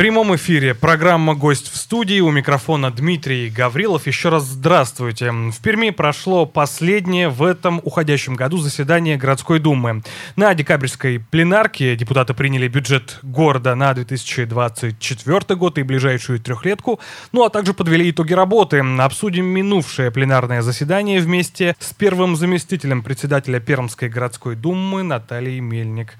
Прямом 0.00 0.34
эфире 0.34 0.72
программа 0.72 1.34
«Гость 1.34 1.70
в 1.70 1.76
студии». 1.76 2.20
У 2.20 2.30
микрофона 2.30 2.90
Дмитрий 2.90 3.50
Гаврилов. 3.50 4.06
Еще 4.06 4.30
раз 4.30 4.44
здравствуйте. 4.44 5.30
В 5.30 5.60
Перми 5.60 5.90
прошло 5.90 6.46
последнее 6.46 7.28
в 7.28 7.42
этом 7.42 7.82
уходящем 7.84 8.34
году 8.34 8.56
заседание 8.56 9.18
городской 9.18 9.58
думы. 9.58 10.02
На 10.36 10.54
декабрьской 10.54 11.20
пленарке 11.20 11.96
депутаты 11.96 12.32
приняли 12.32 12.66
бюджет 12.66 13.18
города 13.22 13.74
на 13.74 13.92
2024 13.92 15.56
год 15.56 15.76
и 15.76 15.82
ближайшую 15.82 16.40
трехлетку, 16.40 16.98
ну 17.32 17.44
а 17.44 17.50
также 17.50 17.74
подвели 17.74 18.10
итоги 18.10 18.32
работы. 18.32 18.78
Обсудим 18.78 19.44
минувшее 19.44 20.10
пленарное 20.10 20.62
заседание 20.62 21.20
вместе 21.20 21.76
с 21.78 21.92
первым 21.92 22.36
заместителем 22.36 23.02
председателя 23.02 23.60
Пермской 23.60 24.08
городской 24.08 24.56
думы 24.56 25.02
Натальей 25.02 25.60
Мельник. 25.60 26.14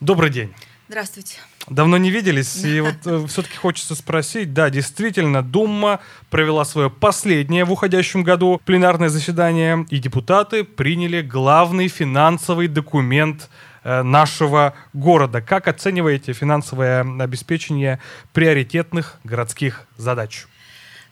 Добрый 0.00 0.30
день. 0.30 0.54
Здравствуйте. 0.90 1.36
Давно 1.68 1.98
не 1.98 2.10
виделись, 2.10 2.64
и 2.64 2.80
вот 2.80 2.96
э, 3.04 3.24
все-таки 3.28 3.56
хочется 3.56 3.94
спросить, 3.94 4.52
да, 4.52 4.70
действительно, 4.70 5.40
Дума 5.40 6.00
провела 6.30 6.64
свое 6.64 6.90
последнее 6.90 7.64
в 7.64 7.70
уходящем 7.70 8.24
году 8.24 8.60
пленарное 8.64 9.08
заседание, 9.08 9.86
и 9.88 9.98
депутаты 9.98 10.64
приняли 10.64 11.22
главный 11.22 11.86
финансовый 11.86 12.66
документ 12.66 13.50
э, 13.84 14.02
нашего 14.02 14.74
города. 14.92 15.40
Как 15.40 15.68
оцениваете 15.68 16.32
финансовое 16.32 17.02
обеспечение 17.02 18.00
приоритетных 18.32 19.20
городских 19.22 19.86
задач? 19.96 20.48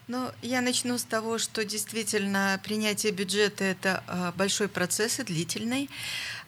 Ну, 0.09 0.31
я 0.41 0.63
начну 0.63 0.97
с 0.97 1.03
того, 1.03 1.37
что 1.37 1.67
действительно 1.67 2.59
принятие 2.65 3.13
бюджета– 3.13 3.65
это 3.65 4.03
э, 4.07 4.33
большой 4.37 4.69
процесс 4.69 5.19
и 5.21 5.23
длительный. 5.23 5.91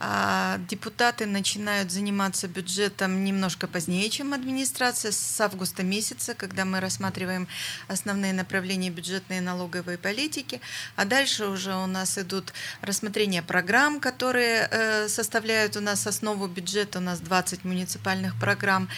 А 0.03 0.57
депутаты 0.71 1.27
начинают 1.27 1.91
заниматься 1.91 2.49
бюджетом 2.49 3.23
немножко 3.23 3.67
позднее, 3.67 4.09
чем 4.09 4.33
администрация, 4.33 5.13
с 5.13 5.41
августа 5.43 5.83
месяца, 5.83 6.33
когда 6.33 6.65
мы 6.65 6.81
рассматриваем 6.81 7.49
основные 7.87 8.33
направления 8.33 8.89
бюджетной 8.89 9.37
и 9.37 9.41
налоговой 9.41 9.99
политики. 9.99 10.63
А 10.97 11.05
дальше 11.05 11.45
уже 11.45 11.75
у 11.75 11.87
нас 11.87 12.17
идут 12.17 12.55
рассмотрения 12.81 13.43
программ, 13.43 14.01
которые 14.01 14.69
э, 14.71 15.09
составляют 15.09 15.77
у 15.77 15.81
нас 15.81 16.07
основу 16.07 16.47
бюджета. 16.47 16.99
У 16.99 17.03
нас 17.03 17.21
20 17.21 17.65
муниципальных 17.65 18.41
программ. 18.41 18.89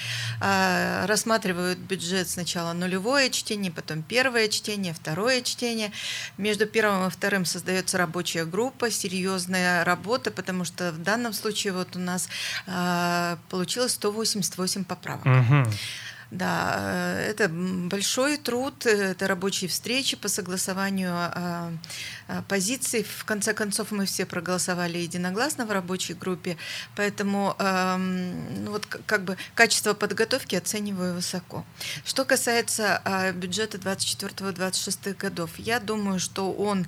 Э, 0.41 1.05
рассматривают 1.07 1.81
бюджет 1.81 2.29
сначала 2.29 2.75
нулевое 2.75 3.29
чтение, 3.31 3.73
потом 3.73 4.05
первое 4.05 4.52
чтение, 4.53 4.95
второе 4.95 5.43
чтение. 5.43 5.91
Между 6.39 6.67
первым 6.67 7.09
и 7.09 7.11
вторым 7.11 7.45
создается 7.45 7.99
рабочая 7.99 8.45
группа, 8.45 8.91
серьезная 8.91 9.85
работа, 9.85 10.31
потому 10.31 10.65
что 10.65 10.93
в 10.93 11.03
данном 11.03 11.33
случае 11.33 11.73
вот 11.73 11.97
у 11.97 11.99
нас 11.99 12.29
э, 12.67 13.37
получилось 13.51 13.93
188 13.95 14.85
поправок. 14.85 15.27
Угу. 15.27 15.73
Да, 16.33 16.77
э, 16.79 17.31
это 17.31 17.51
большой 17.51 18.39
труд, 18.39 18.87
это 18.87 19.29
рабочие 19.29 19.69
встречи 19.69 20.17
по 20.17 20.29
согласованию 20.29 21.15
э, 21.15 21.73
э, 22.29 22.43
позиций. 22.49 23.03
В 23.03 23.27
конце 23.27 23.53
концов, 23.53 23.91
мы 23.91 24.07
все 24.07 24.25
проголосовали 24.25 24.97
единогласно 24.97 25.67
в 25.67 25.71
рабочей 25.71 26.15
группе, 26.15 26.57
поэтому 26.97 27.55
эм, 27.59 28.65
ну, 28.65 28.71
вот 28.71 28.87
как 28.87 29.25
бы 29.25 29.37
качество 29.55 29.93
подготовки 29.93 30.57
оцениваю 30.57 31.15
высоко. 31.15 31.67
Что 32.03 32.25
касается 32.25 33.03
бюджета 33.35 33.77
24-26 33.77 35.15
годов, 35.15 35.51
я 35.59 35.81
думаю, 35.81 36.19
что 36.19 36.51
он 36.51 36.87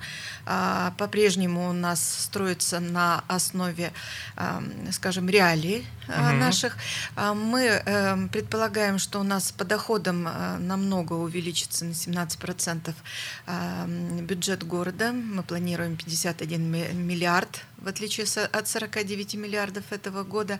по-прежнему 0.97 1.69
у 1.69 1.72
нас 1.75 2.00
строится 2.25 2.81
на 2.81 3.22
основе, 3.28 3.93
эм, 4.37 4.91
скажем, 4.93 5.28
реалий 5.28 5.87
угу. 6.09 6.37
наших. 6.37 6.77
Мы 7.16 7.60
эм, 7.60 8.28
предполагаем, 8.28 8.99
что 8.99 9.21
у 9.21 9.22
нас 9.22 9.34
нас 9.34 9.50
по 9.50 9.65
доходам 9.65 10.28
э, 10.28 10.59
намного 10.59 11.15
увеличится 11.15 11.84
на 11.84 11.91
17% 11.91 12.95
э, 13.47 14.21
бюджет 14.21 14.65
города. 14.65 15.12
Мы 15.12 15.43
планируем 15.43 15.97
51 15.97 17.06
миллиард 17.06 17.62
в 17.84 17.89
отличие 17.89 18.27
от 18.27 18.69
49 18.69 19.34
миллиардов 19.34 19.84
этого 19.93 20.25
года. 20.25 20.59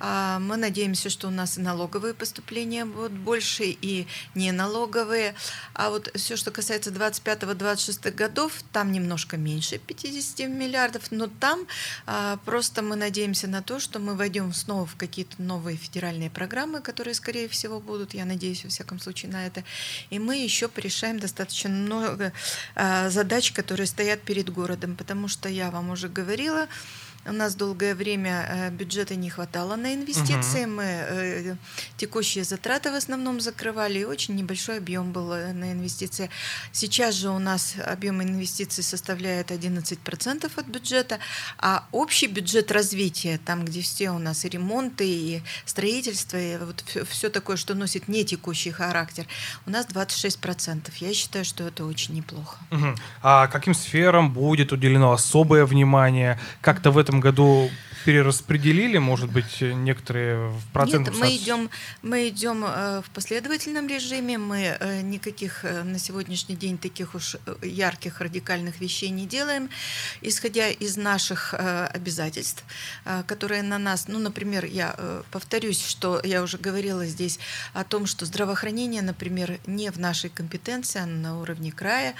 А, 0.00 0.38
мы 0.40 0.56
надеемся, 0.56 1.08
что 1.08 1.28
у 1.28 1.30
нас 1.30 1.58
и 1.58 1.60
налоговые 1.60 2.12
поступления 2.12 2.84
будут 2.84 3.12
больше, 3.12 3.64
и 3.64 4.06
не 4.34 4.52
налоговые. 4.52 5.34
А 5.74 5.90
вот 5.90 6.10
все, 6.14 6.36
что 6.36 6.50
касается 6.50 6.90
25-26 6.90 8.10
годов, 8.10 8.52
там 8.72 8.92
немножко 8.92 9.36
меньше 9.36 9.78
50 9.78 10.48
миллиардов, 10.48 11.10
но 11.10 11.28
там 11.28 11.66
а, 12.06 12.38
просто 12.44 12.82
мы 12.82 12.96
надеемся 12.96 13.46
на 13.46 13.62
то, 13.62 13.78
что 13.78 13.98
мы 13.98 14.14
войдем 14.14 14.52
снова 14.52 14.86
в 14.86 14.96
какие-то 14.96 15.40
новые 15.40 15.76
федеральные 15.76 16.30
программы, 16.30 16.80
которые, 16.80 17.14
скорее 17.14 17.48
всего, 17.48 17.80
будут, 17.80 18.05
я 18.14 18.24
надеюсь, 18.24 18.64
во 18.64 18.70
всяком 18.70 18.98
случае, 18.98 19.32
на 19.32 19.46
это. 19.46 19.64
И 20.10 20.18
мы 20.18 20.36
еще 20.36 20.68
порешаем 20.68 21.18
достаточно 21.18 21.70
много 21.70 22.32
а, 22.74 23.10
задач, 23.10 23.52
которые 23.52 23.86
стоят 23.86 24.22
перед 24.22 24.50
городом, 24.50 24.96
потому 24.96 25.28
что 25.28 25.48
я 25.48 25.70
вам 25.70 25.90
уже 25.90 26.08
говорила. 26.08 26.68
У 27.28 27.32
нас 27.32 27.56
долгое 27.56 27.94
время 27.94 28.46
э, 28.48 28.70
бюджета 28.70 29.16
не 29.16 29.30
хватало 29.30 29.74
на 29.76 29.94
инвестиции. 29.94 30.64
Угу. 30.64 30.70
Мы 30.70 30.84
э, 30.84 31.56
текущие 31.96 32.44
затраты 32.44 32.92
в 32.92 32.94
основном 32.94 33.40
закрывали, 33.40 33.98
и 33.98 34.04
очень 34.04 34.36
небольшой 34.36 34.78
объем 34.78 35.10
был 35.12 35.32
э, 35.32 35.52
на 35.52 35.72
инвестиции. 35.72 36.30
Сейчас 36.72 37.14
же 37.14 37.30
у 37.30 37.38
нас 37.38 37.74
объем 37.84 38.22
инвестиций 38.22 38.84
составляет 38.84 39.50
11% 39.50 40.50
от 40.54 40.66
бюджета, 40.66 41.18
а 41.58 41.84
общий 41.90 42.28
бюджет 42.28 42.70
развития, 42.70 43.40
там, 43.44 43.64
где 43.64 43.80
все 43.80 44.10
у 44.10 44.18
нас 44.18 44.44
и 44.44 44.48
ремонты, 44.48 45.08
и 45.08 45.42
строительство, 45.64 46.36
и 46.36 46.58
вот 46.58 46.84
все 47.08 47.28
такое, 47.28 47.56
что 47.56 47.74
носит 47.74 48.06
не 48.08 48.24
текущий 48.24 48.70
характер, 48.70 49.26
у 49.66 49.70
нас 49.70 49.86
26%. 49.86 50.92
Я 51.00 51.12
считаю, 51.12 51.44
что 51.44 51.64
это 51.64 51.84
очень 51.84 52.14
неплохо. 52.14 52.56
Угу. 52.70 52.94
А 53.22 53.48
каким 53.48 53.74
сферам 53.74 54.32
будет 54.32 54.72
уделено 54.72 55.12
особое 55.12 55.66
внимание? 55.66 56.38
Как-то 56.60 56.92
в 56.92 56.98
этом 56.98 57.15
этом 57.16 57.20
году 57.20 57.70
перераспределили, 58.06 58.98
может 58.98 59.32
быть, 59.32 59.60
некоторые 59.60 60.50
в 60.50 60.62
процентах? 60.72 61.14
Нет, 61.14 61.22
мы 61.24 61.36
идем, 61.36 61.70
мы 62.02 62.28
идем 62.28 62.64
э, 62.64 63.02
в 63.04 63.10
последовательном 63.10 63.88
режиме, 63.88 64.38
мы 64.38 64.76
э, 64.78 65.00
никаких 65.00 65.64
э, 65.64 65.82
на 65.82 65.98
сегодняшний 65.98 66.54
день 66.54 66.78
таких 66.78 67.16
уж 67.16 67.34
ярких 67.62 68.20
радикальных 68.20 68.80
вещей 68.80 69.08
не 69.08 69.26
делаем, 69.26 69.68
исходя 70.22 70.68
из 70.68 70.96
наших 70.96 71.52
обязательств, 71.54 72.62
которые 73.26 73.62
на 73.62 73.78
нас, 73.78 74.06
ну, 74.06 74.20
например, 74.20 74.66
я 74.66 74.94
повторюсь, 75.32 75.84
что 75.84 76.20
я 76.22 76.42
уже 76.42 76.58
говорила 76.58 77.04
здесь 77.06 77.40
о 77.72 77.82
том, 77.82 78.06
что 78.06 78.24
здравоохранение, 78.24 79.02
например, 79.02 79.58
не 79.66 79.90
в 79.90 79.98
нашей 79.98 80.30
компетенции, 80.30 81.00
оно 81.00 81.16
на 81.16 81.40
уровне 81.40 81.72
края, 81.72 82.14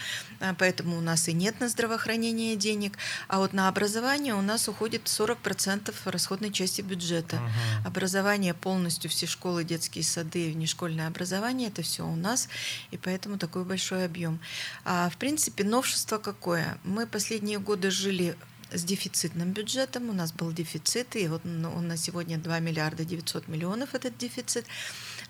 поэтому 0.58 0.98
у 0.98 1.00
нас 1.00 1.28
и 1.28 1.32
нет 1.32 1.60
на 1.60 1.68
здравоохранение 1.68 2.56
денег, 2.56 2.98
а 3.28 3.38
вот 3.38 3.52
на 3.52 3.68
образование 3.68 4.34
у 4.34 4.42
нас 4.42 4.68
уходит 4.68 5.02
40% 5.04 5.75
10% 5.75 5.75
расходной 6.04 6.52
части 6.52 6.82
бюджета. 6.82 7.36
Ага. 7.36 7.88
Образование 7.88 8.54
полностью, 8.54 9.10
все 9.10 9.26
школы, 9.26 9.64
детские 9.64 10.04
сады, 10.04 10.52
внешкольное 10.52 11.08
образование, 11.08 11.68
это 11.68 11.82
все 11.82 12.06
у 12.06 12.16
нас, 12.16 12.48
и 12.90 12.96
поэтому 12.96 13.38
такой 13.38 13.64
большой 13.64 14.04
объем. 14.04 14.40
А 14.84 15.08
в 15.10 15.16
принципе, 15.16 15.64
новшество 15.64 16.18
какое? 16.18 16.78
Мы 16.84 17.06
последние 17.06 17.58
годы 17.58 17.90
жили 17.90 18.36
с 18.72 18.84
дефицитным 18.84 19.52
бюджетом. 19.52 20.10
У 20.10 20.12
нас 20.12 20.32
был 20.32 20.52
дефицит, 20.52 21.16
и 21.16 21.28
вот 21.28 21.42
ну, 21.44 21.70
он 21.70 21.88
на 21.88 21.96
сегодня 21.96 22.38
2 22.38 22.58
миллиарда 22.60 23.04
900 23.04 23.48
миллионов 23.48 23.94
этот 23.94 24.18
дефицит. 24.18 24.66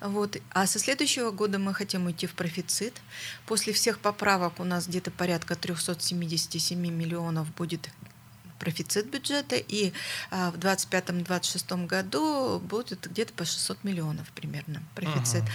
Вот. 0.01 0.37
А 0.51 0.65
со 0.67 0.79
следующего 0.79 1.31
года 1.31 1.59
мы 1.59 1.73
хотим 1.73 2.05
уйти 2.05 2.27
в 2.27 2.33
профицит. 2.33 2.93
После 3.45 3.73
всех 3.73 3.99
поправок 3.99 4.59
у 4.59 4.63
нас 4.63 4.87
где-то 4.87 5.11
порядка 5.11 5.55
377 5.55 6.79
миллионов 6.79 7.53
будет 7.55 7.89
профицит 8.59 9.09
бюджета, 9.09 9.55
и 9.55 9.93
а, 10.31 10.51
в 10.51 10.55
2025-2026 10.55 11.85
году 11.85 12.59
будет 12.59 13.07
где-то 13.09 13.33
по 13.33 13.45
600 13.45 13.83
миллионов 13.83 14.29
примерно 14.31 14.81
профицит. 14.95 15.43
Ага. 15.43 15.51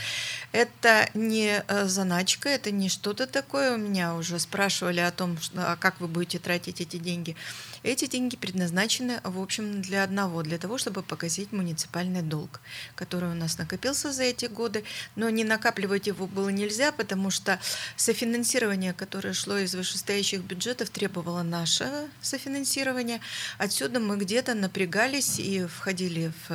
Это 0.52 1.10
не 1.14 1.62
э, 1.66 1.86
заначка, 1.86 2.48
это 2.48 2.70
не 2.70 2.88
что-то 2.88 3.26
такое. 3.26 3.74
У 3.74 3.78
меня 3.78 4.14
уже 4.14 4.38
спрашивали 4.38 5.00
о 5.00 5.10
том, 5.10 5.38
что, 5.40 5.72
а 5.72 5.76
как 5.76 6.00
вы 6.00 6.08
будете 6.08 6.38
тратить 6.38 6.80
эти 6.80 6.96
деньги. 6.96 7.36
Эти 7.82 8.06
деньги 8.06 8.36
предназначены, 8.36 9.20
в 9.24 9.40
общем, 9.40 9.82
для 9.82 10.04
одного, 10.04 10.42
для 10.42 10.58
того, 10.58 10.78
чтобы 10.78 11.02
погасить 11.02 11.52
муниципальный 11.52 12.22
долг, 12.22 12.60
который 12.94 13.30
у 13.30 13.34
нас 13.34 13.58
накопился 13.58 14.12
за 14.12 14.22
эти 14.24 14.46
годы, 14.46 14.84
но 15.16 15.30
не 15.30 15.44
накапливать 15.44 16.06
его 16.06 16.26
было 16.26 16.48
нельзя, 16.48 16.92
потому 16.92 17.30
что 17.30 17.58
софинансирование, 17.96 18.92
которое 18.92 19.34
шло 19.34 19.58
из 19.58 19.74
вышестоящих 19.74 20.42
бюджетов, 20.42 20.90
требовало 20.90 21.42
наше 21.42 22.08
софинансирование. 22.20 23.20
Отсюда 23.58 23.98
мы 23.98 24.16
где-то 24.16 24.54
напрягались 24.54 25.40
и 25.40 25.66
входили 25.66 26.32
в 26.48 26.52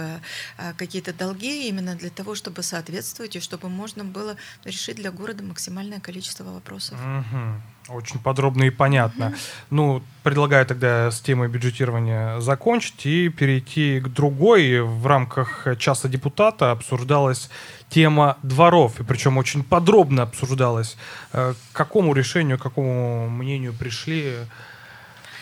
э, 0.57 0.73
какие-то 0.77 1.13
долги 1.13 1.67
именно 1.67 1.95
для 1.95 2.09
того, 2.09 2.35
чтобы 2.35 2.63
соответствовать 2.63 3.35
и 3.35 3.39
чтобы 3.39 3.69
можно 3.69 4.05
было 4.05 4.37
решить 4.63 4.95
для 4.95 5.11
города 5.11 5.43
максимальное 5.43 5.99
количество 5.99 6.45
вопросов. 6.45 6.97
Угу. 6.99 7.76
Очень 7.89 8.19
подробно 8.19 8.63
и 8.63 8.69
понятно. 8.69 9.27
Угу. 9.27 9.35
Ну, 9.69 10.03
предлагаю 10.23 10.65
тогда 10.65 11.09
с 11.09 11.21
темой 11.21 11.47
бюджетирования 11.47 12.39
закончить 12.39 13.05
и 13.05 13.29
перейти 13.29 13.99
к 14.01 14.09
другой. 14.09 14.81
В 14.81 15.07
рамках 15.07 15.67
часа 15.77 16.09
депутата 16.09 16.71
обсуждалась 16.71 17.49
тема 17.89 18.37
дворов, 18.43 18.99
и 18.99 19.03
причем 19.03 19.37
очень 19.37 19.63
подробно 19.63 20.23
обсуждалась. 20.23 20.97
Э, 21.31 21.53
к 21.71 21.75
какому 21.75 22.13
решению, 22.13 22.57
к 22.57 22.63
какому 22.63 23.29
мнению 23.29 23.73
пришли 23.73 24.33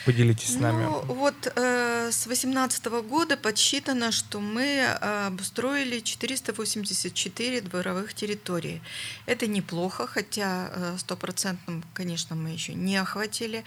Поделитесь 0.06 0.54
с 0.54 0.60
нами. 0.60 0.84
Ну, 0.84 1.02
вот 1.02 1.34
э, 1.56 2.12
с 2.12 2.26
2018 2.26 2.86
года 2.86 3.38
подсчитано, 3.38 4.12
что 4.12 4.40
мы 4.40 4.64
э, 4.64 5.28
обустроили 5.28 6.00
484 6.00 7.62
дворовых 7.62 8.14
территории. 8.14 8.84
Это 9.26 9.48
неплохо, 9.48 10.06
хотя 10.06 10.70
э, 10.72 10.96
стопроцентным, 11.00 11.84
конечно, 11.96 12.36
мы 12.36 12.52
еще 12.52 12.76
не 12.76 12.98
охватили. 12.98 13.64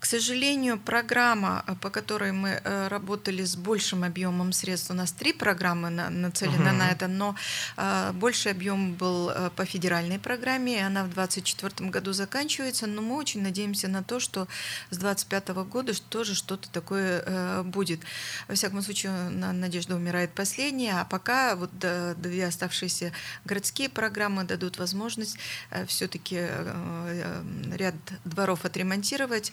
К 0.00 0.06
сожалению, 0.06 0.78
программа, 0.78 1.64
э, 1.66 1.74
по 1.74 1.90
которой 1.90 2.32
мы 2.32 2.62
работали 2.88 3.44
с 3.44 3.54
большим 3.54 4.04
объемом 4.04 4.54
средств, 4.54 4.90
у 4.90 4.94
нас 4.94 5.12
три 5.12 5.34
программы 5.34 5.90
на, 5.90 6.08
нацелены 6.08 6.70
угу. 6.70 6.78
на 6.78 6.90
это, 6.90 7.08
но 7.08 7.34
э, 7.76 8.12
больший 8.14 8.52
объем 8.52 8.94
был 8.94 9.30
по 9.54 9.66
федеральной 9.66 10.18
программе, 10.18 10.78
и 10.78 10.80
она 10.80 11.04
в 11.04 11.10
2024 11.10 11.90
году 11.90 12.14
заканчивается, 12.14 12.86
но 12.86 13.02
мы 13.02 13.16
очень 13.16 13.42
надеемся 13.42 13.88
на 13.88 14.02
то, 14.02 14.18
что 14.18 14.48
с 14.90 14.96
2025 14.96 15.48
года 15.48 15.73
года 15.74 15.92
тоже 16.08 16.36
что-то 16.36 16.70
такое 16.70 17.24
э, 17.26 17.62
будет. 17.64 17.98
Во 18.46 18.54
всяком 18.54 18.80
случае, 18.80 19.10
надежда 19.30 19.96
умирает 19.96 20.30
последняя, 20.32 21.00
а 21.00 21.04
пока 21.04 21.56
вот 21.56 21.70
две 21.76 22.46
оставшиеся 22.46 23.12
городские 23.44 23.88
программы 23.88 24.44
дадут 24.44 24.78
возможность 24.78 25.36
э, 25.70 25.84
все-таки 25.86 26.36
э, 26.38 27.42
ряд 27.74 27.96
дворов 28.24 28.64
отремонтировать, 28.64 29.52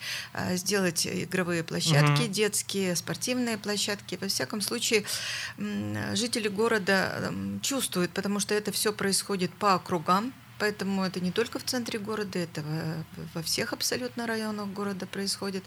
сделать 0.52 1.08
игровые 1.08 1.64
площадки 1.64 2.26
угу. 2.26 2.32
детские, 2.32 2.96
спортивные 2.96 3.58
площадки. 3.58 4.20
Во 4.22 4.28
всяком 4.28 4.62
случае, 4.62 5.04
жители 6.14 6.50
города 6.50 7.34
чувствуют, 7.64 8.12
потому 8.12 8.40
что 8.40 8.54
это 8.54 8.72
все 8.72 8.94
происходит 8.94 9.52
по 9.54 9.74
округам, 9.74 10.34
Поэтому 10.62 11.04
это 11.04 11.20
не 11.20 11.32
только 11.32 11.58
в 11.58 11.64
центре 11.64 11.98
города, 11.98 12.38
это 12.38 12.64
во 13.34 13.42
всех 13.42 13.74
абсолютно 13.74 14.28
районах 14.28 14.68
города 14.68 15.08
происходит. 15.08 15.64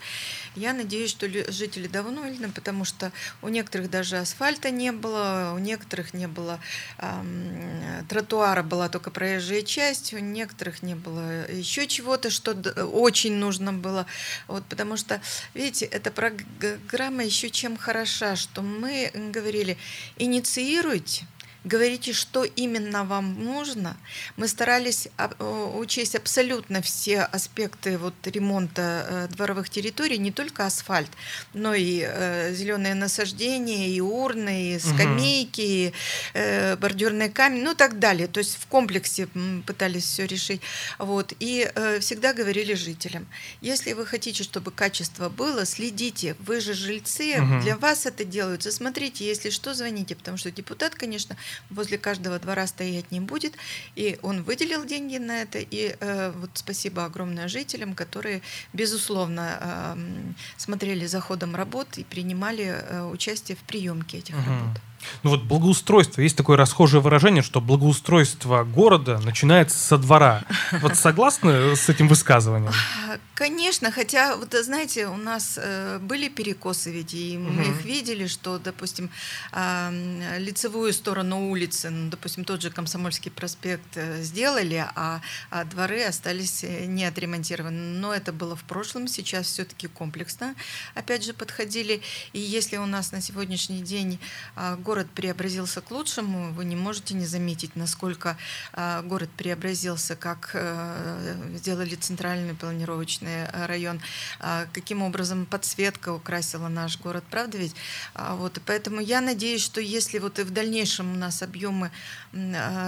Я 0.55 0.73
надеюсь, 0.73 1.11
что 1.11 1.29
жители 1.51 1.89
довольны, 1.89 2.49
потому 2.53 2.85
что 2.85 3.11
у 3.43 3.49
некоторых 3.49 3.91
даже 3.91 4.19
асфальта 4.19 4.71
не 4.71 4.93
было, 4.93 5.53
у 5.57 5.59
некоторых 5.59 6.15
не 6.15 6.29
было 6.29 6.61
эм, 6.99 8.07
тротуара, 8.09 8.63
была 8.63 8.89
только 8.89 9.11
проезжая 9.11 9.63
часть, 9.63 10.15
у 10.15 10.21
некоторых 10.21 10.85
не 10.85 10.95
было 10.95 11.51
еще 11.51 11.89
чего-то, 11.89 12.31
что 12.31 12.53
очень 12.85 13.35
нужно 13.35 13.73
было. 13.73 14.07
Вот, 14.47 14.65
потому 14.67 14.97
что, 14.97 15.21
видите, 15.55 15.87
эта 15.87 16.13
программа 16.13 17.25
еще 17.25 17.51
чем 17.51 17.77
хороша, 17.77 18.37
что 18.37 18.63
мы 18.63 19.11
говорили, 19.33 19.77
инициируйте, 20.19 21.27
говорите, 21.65 22.13
что 22.13 22.45
именно 22.45 23.05
вам 23.05 23.43
нужно. 23.43 23.97
Мы 24.37 24.49
старались 24.49 25.09
учесть 25.75 26.15
абсолютно 26.15 26.83
все 26.83 27.21
аспекты 27.21 27.99
вот 27.99 28.15
ремонта 28.27 29.07
э, 29.09 29.29
дворовых 29.35 29.71
территорий, 29.71 30.19
не 30.19 30.31
только 30.31 30.67
асфальт, 30.67 31.11
но 31.55 31.75
и 31.75 32.05
э, 32.07 32.53
зеленые 32.55 32.95
насаждения, 32.95 33.89
и 33.89 34.01
урны, 34.01 34.75
и 34.75 34.79
скамейки, 34.79 35.93
э, 36.35 36.77
бордюрный 36.77 37.31
камень, 37.31 37.63
ну 37.63 37.73
и 37.73 37.77
так 37.77 37.99
далее. 37.99 38.29
То 38.29 38.39
есть 38.39 38.57
в 38.61 38.67
комплексе 38.67 39.29
пытались 39.67 40.05
все 40.05 40.27
решить. 40.27 40.61
Вот. 40.99 41.33
И 41.41 41.71
всегда 42.01 42.33
говорили 42.35 42.75
жителям, 42.75 43.27
если 43.61 43.93
вы 43.93 44.07
хотите, 44.07 44.43
чтобы 44.43 44.71
качество 44.71 45.29
было, 45.29 45.65
следите, 45.65 46.37
вы 46.41 46.61
же 46.61 46.75
жильцы, 46.75 47.41
угу. 47.41 47.63
для 47.63 47.77
вас 47.77 48.07
это 48.07 48.25
делают. 48.25 48.63
Смотрите, 48.63 49.27
если 49.27 49.51
что, 49.51 49.75
звоните, 49.75 50.15
потому 50.15 50.37
что 50.37 50.51
депутат, 50.51 50.95
конечно, 50.95 51.37
возле 51.71 51.99
каждого 51.99 52.39
двора 52.39 52.67
стоять 52.67 53.11
не 53.11 53.21
будет. 53.21 53.55
И 53.97 54.19
он 54.23 54.43
выделил 54.43 54.85
деньги 54.85 55.19
на 55.19 55.43
это. 55.43 55.59
И 55.59 55.97
э, 55.99 56.33
вот 56.37 56.51
спасибо 56.55 57.05
огромное 57.05 57.49
жителям, 57.49 57.95
которые, 57.95 58.43
безусловно, 58.73 59.59
э, 59.61 60.33
смотрели 60.57 61.07
за 61.07 61.21
ходом 61.21 61.55
работ 61.57 61.99
и 61.99 62.05
принимали 62.05 62.65
э, 62.65 63.03
участие 63.05 63.57
в 63.57 63.61
приемке 63.61 64.19
этих 64.19 64.35
угу. 64.35 64.45
работ. 64.45 64.81
Ну 65.23 65.31
вот 65.31 65.43
благоустройство, 65.43 66.21
есть 66.21 66.37
такое 66.37 66.57
расхожее 66.57 67.01
выражение, 67.01 67.43
что 67.43 67.61
благоустройство 67.61 68.65
города 68.65 69.19
начинается 69.19 69.79
со 69.79 69.99
двора. 69.99 70.43
Вот 70.81 70.97
согласны 70.97 71.77
с 71.77 71.89
этим 71.89 72.09
высказыванием? 72.09 72.73
Конечно, 73.35 73.91
хотя, 73.91 74.37
вот 74.37 74.55
знаете, 74.55 75.09
у 75.09 75.17
нас 75.17 75.59
э, 75.61 75.99
были 75.99 76.29
перекосы 76.29 76.93
ведь, 76.93 77.15
и 77.15 77.37
мы 77.37 77.63
угу. 77.63 77.71
их 77.71 77.85
видели, 77.85 78.27
что, 78.29 78.59
допустим, 78.59 79.11
лицевую 80.39 80.93
сторону 80.93 81.51
улицы, 81.51 81.91
ну, 81.91 82.11
допустим, 82.11 82.45
тот 82.45 82.63
же 82.63 82.71
Комсомольский 82.71 83.31
проспект 83.31 83.97
э, 83.97 84.23
сделали, 84.23 84.87
а, 84.95 85.21
а 85.51 85.65
дворы 85.65 86.05
остались 86.05 86.63
э, 86.63 86.85
не 86.87 87.05
отремонтированы. 87.05 87.99
Но 87.99 88.15
это 88.15 88.33
было 88.33 88.55
в 88.55 88.63
прошлом, 88.63 89.09
сейчас 89.09 89.47
все-таки 89.47 89.89
комплексно, 89.89 90.55
опять 90.95 91.25
же, 91.25 91.35
подходили. 91.35 92.03
И 92.33 92.39
если 92.39 92.77
у 92.77 92.87
нас 92.87 93.13
на 93.13 93.21
сегодняшний 93.21 93.83
день 93.83 94.19
э, 94.57 94.77
город 94.95 95.09
преобразился 95.13 95.81
к 95.81 95.91
лучшему, 95.91 96.53
вы 96.53 96.65
не 96.65 96.77
можете 96.77 97.15
не 97.15 97.27
заметить, 97.27 97.75
насколько 97.75 98.37
э, 98.75 99.03
город 99.03 99.29
преобразился, 99.37 100.15
как 100.15 100.53
э, 100.55 101.57
сделали 101.57 101.97
центральный 101.97 102.55
планировочный 102.55 103.43
э, 103.43 103.67
район, 103.67 104.01
э, 104.39 104.67
каким 104.73 105.03
образом 105.03 105.47
подсветка 105.47 106.13
украсила 106.13 106.69
наш 106.69 106.97
город, 107.01 107.25
правда 107.29 107.59
ведь? 107.59 107.75
А, 108.15 108.37
вот, 108.37 108.59
и 108.59 108.61
поэтому 108.61 109.01
я 109.01 109.21
надеюсь, 109.21 109.65
что 109.65 109.81
если 109.81 110.21
вот 110.21 110.39
и 110.39 110.45
в 110.45 110.53
дальнейшем 110.53 111.13
у 111.13 111.17
нас 111.17 111.43
объемы 111.43 111.91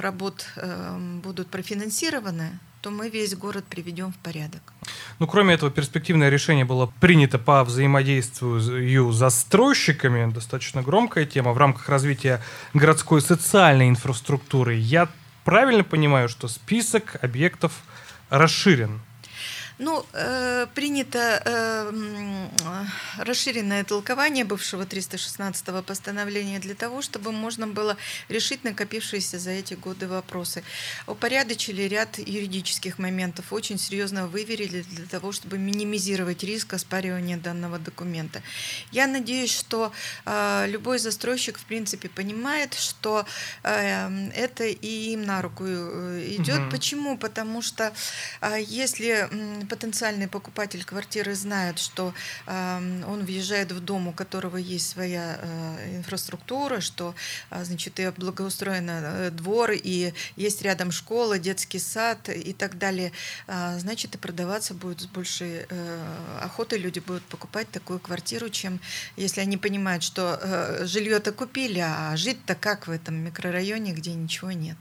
работ 0.00 0.46
э, 0.54 0.98
будут 1.24 1.48
профинансированы, 1.48 2.60
то 2.86 2.92
мы 2.92 3.08
весь 3.08 3.34
город 3.34 3.64
приведем 3.68 4.12
в 4.12 4.16
порядок. 4.18 4.62
Ну, 5.18 5.26
кроме 5.26 5.54
этого, 5.54 5.72
перспективное 5.72 6.28
решение 6.28 6.64
было 6.64 6.86
принято 7.00 7.36
по 7.36 7.64
взаимодействию 7.64 8.60
с 8.60 9.16
застройщиками. 9.16 10.32
Достаточно 10.32 10.82
громкая 10.82 11.26
тема 11.26 11.52
в 11.52 11.58
рамках 11.58 11.88
развития 11.88 12.40
городской 12.74 13.20
социальной 13.20 13.88
инфраструктуры. 13.88 14.76
Я 14.76 15.08
правильно 15.44 15.82
понимаю, 15.82 16.28
что 16.28 16.46
список 16.46 17.16
объектов 17.22 17.72
расширен? 18.30 19.00
Ну, 19.78 20.06
э, 20.14 20.66
принято 20.74 21.42
э, 21.44 21.92
расширенное 23.18 23.84
толкование 23.84 24.44
бывшего 24.44 24.84
316-го 24.84 25.82
постановления 25.82 26.58
для 26.58 26.74
того, 26.74 27.02
чтобы 27.02 27.30
можно 27.30 27.66
было 27.66 27.98
решить 28.30 28.64
накопившиеся 28.64 29.38
за 29.38 29.50
эти 29.50 29.74
годы 29.74 30.08
вопросы. 30.08 30.62
Упорядочили 31.06 31.82
ряд 31.82 32.18
юридических 32.18 32.98
моментов, 32.98 33.52
очень 33.52 33.78
серьезно 33.78 34.26
выверили 34.26 34.80
для 34.80 35.04
того, 35.04 35.32
чтобы 35.32 35.58
минимизировать 35.58 36.42
риск 36.42 36.72
оспаривания 36.72 37.36
данного 37.36 37.78
документа. 37.78 38.40
Я 38.92 39.06
надеюсь, 39.06 39.54
что 39.54 39.92
э, 40.24 40.66
любой 40.68 40.98
застройщик, 40.98 41.58
в 41.58 41.64
принципе, 41.66 42.08
понимает, 42.08 42.72
что 42.72 43.26
э, 43.62 44.28
это 44.30 44.64
и 44.64 45.12
им 45.12 45.26
на 45.26 45.42
руку 45.42 45.64
э, 45.66 46.34
идет. 46.38 46.60
Угу. 46.60 46.70
Почему? 46.70 47.18
Потому 47.18 47.60
что 47.60 47.92
э, 48.40 48.56
если 48.66 49.28
потенциальный 49.66 50.28
покупатель 50.28 50.84
квартиры 50.84 51.34
знает, 51.34 51.78
что 51.78 52.14
э, 52.46 53.02
он 53.06 53.24
въезжает 53.24 53.72
в 53.72 53.80
дом, 53.80 54.08
у 54.08 54.12
которого 54.12 54.56
есть 54.56 54.88
своя 54.88 55.38
э, 55.40 55.96
инфраструктура, 55.96 56.80
что 56.80 57.14
э, 57.50 57.64
значит, 57.64 58.00
и 58.00 58.08
благоустроен 58.10 58.88
э, 58.88 59.30
двор, 59.30 59.72
и 59.72 60.12
есть 60.36 60.62
рядом 60.62 60.92
школа, 60.92 61.38
детский 61.38 61.78
сад 61.78 62.28
и 62.28 62.52
так 62.52 62.78
далее, 62.78 63.12
э, 63.46 63.78
значит, 63.78 64.14
и 64.14 64.18
продаваться 64.18 64.74
будет 64.74 65.00
с 65.00 65.06
большей 65.06 65.66
э, 65.68 66.38
охотой. 66.42 66.78
Люди 66.78 67.00
будут 67.00 67.24
покупать 67.24 67.70
такую 67.70 67.98
квартиру, 67.98 68.48
чем 68.48 68.80
если 69.16 69.40
они 69.40 69.56
понимают, 69.56 70.02
что 70.02 70.38
э, 70.40 70.86
жилье-то 70.86 71.32
купили, 71.32 71.80
а 71.80 72.16
жить-то 72.16 72.54
как 72.54 72.86
в 72.86 72.90
этом 72.90 73.14
микрорайоне, 73.16 73.92
где 73.92 74.14
ничего 74.14 74.52
нет. 74.52 74.76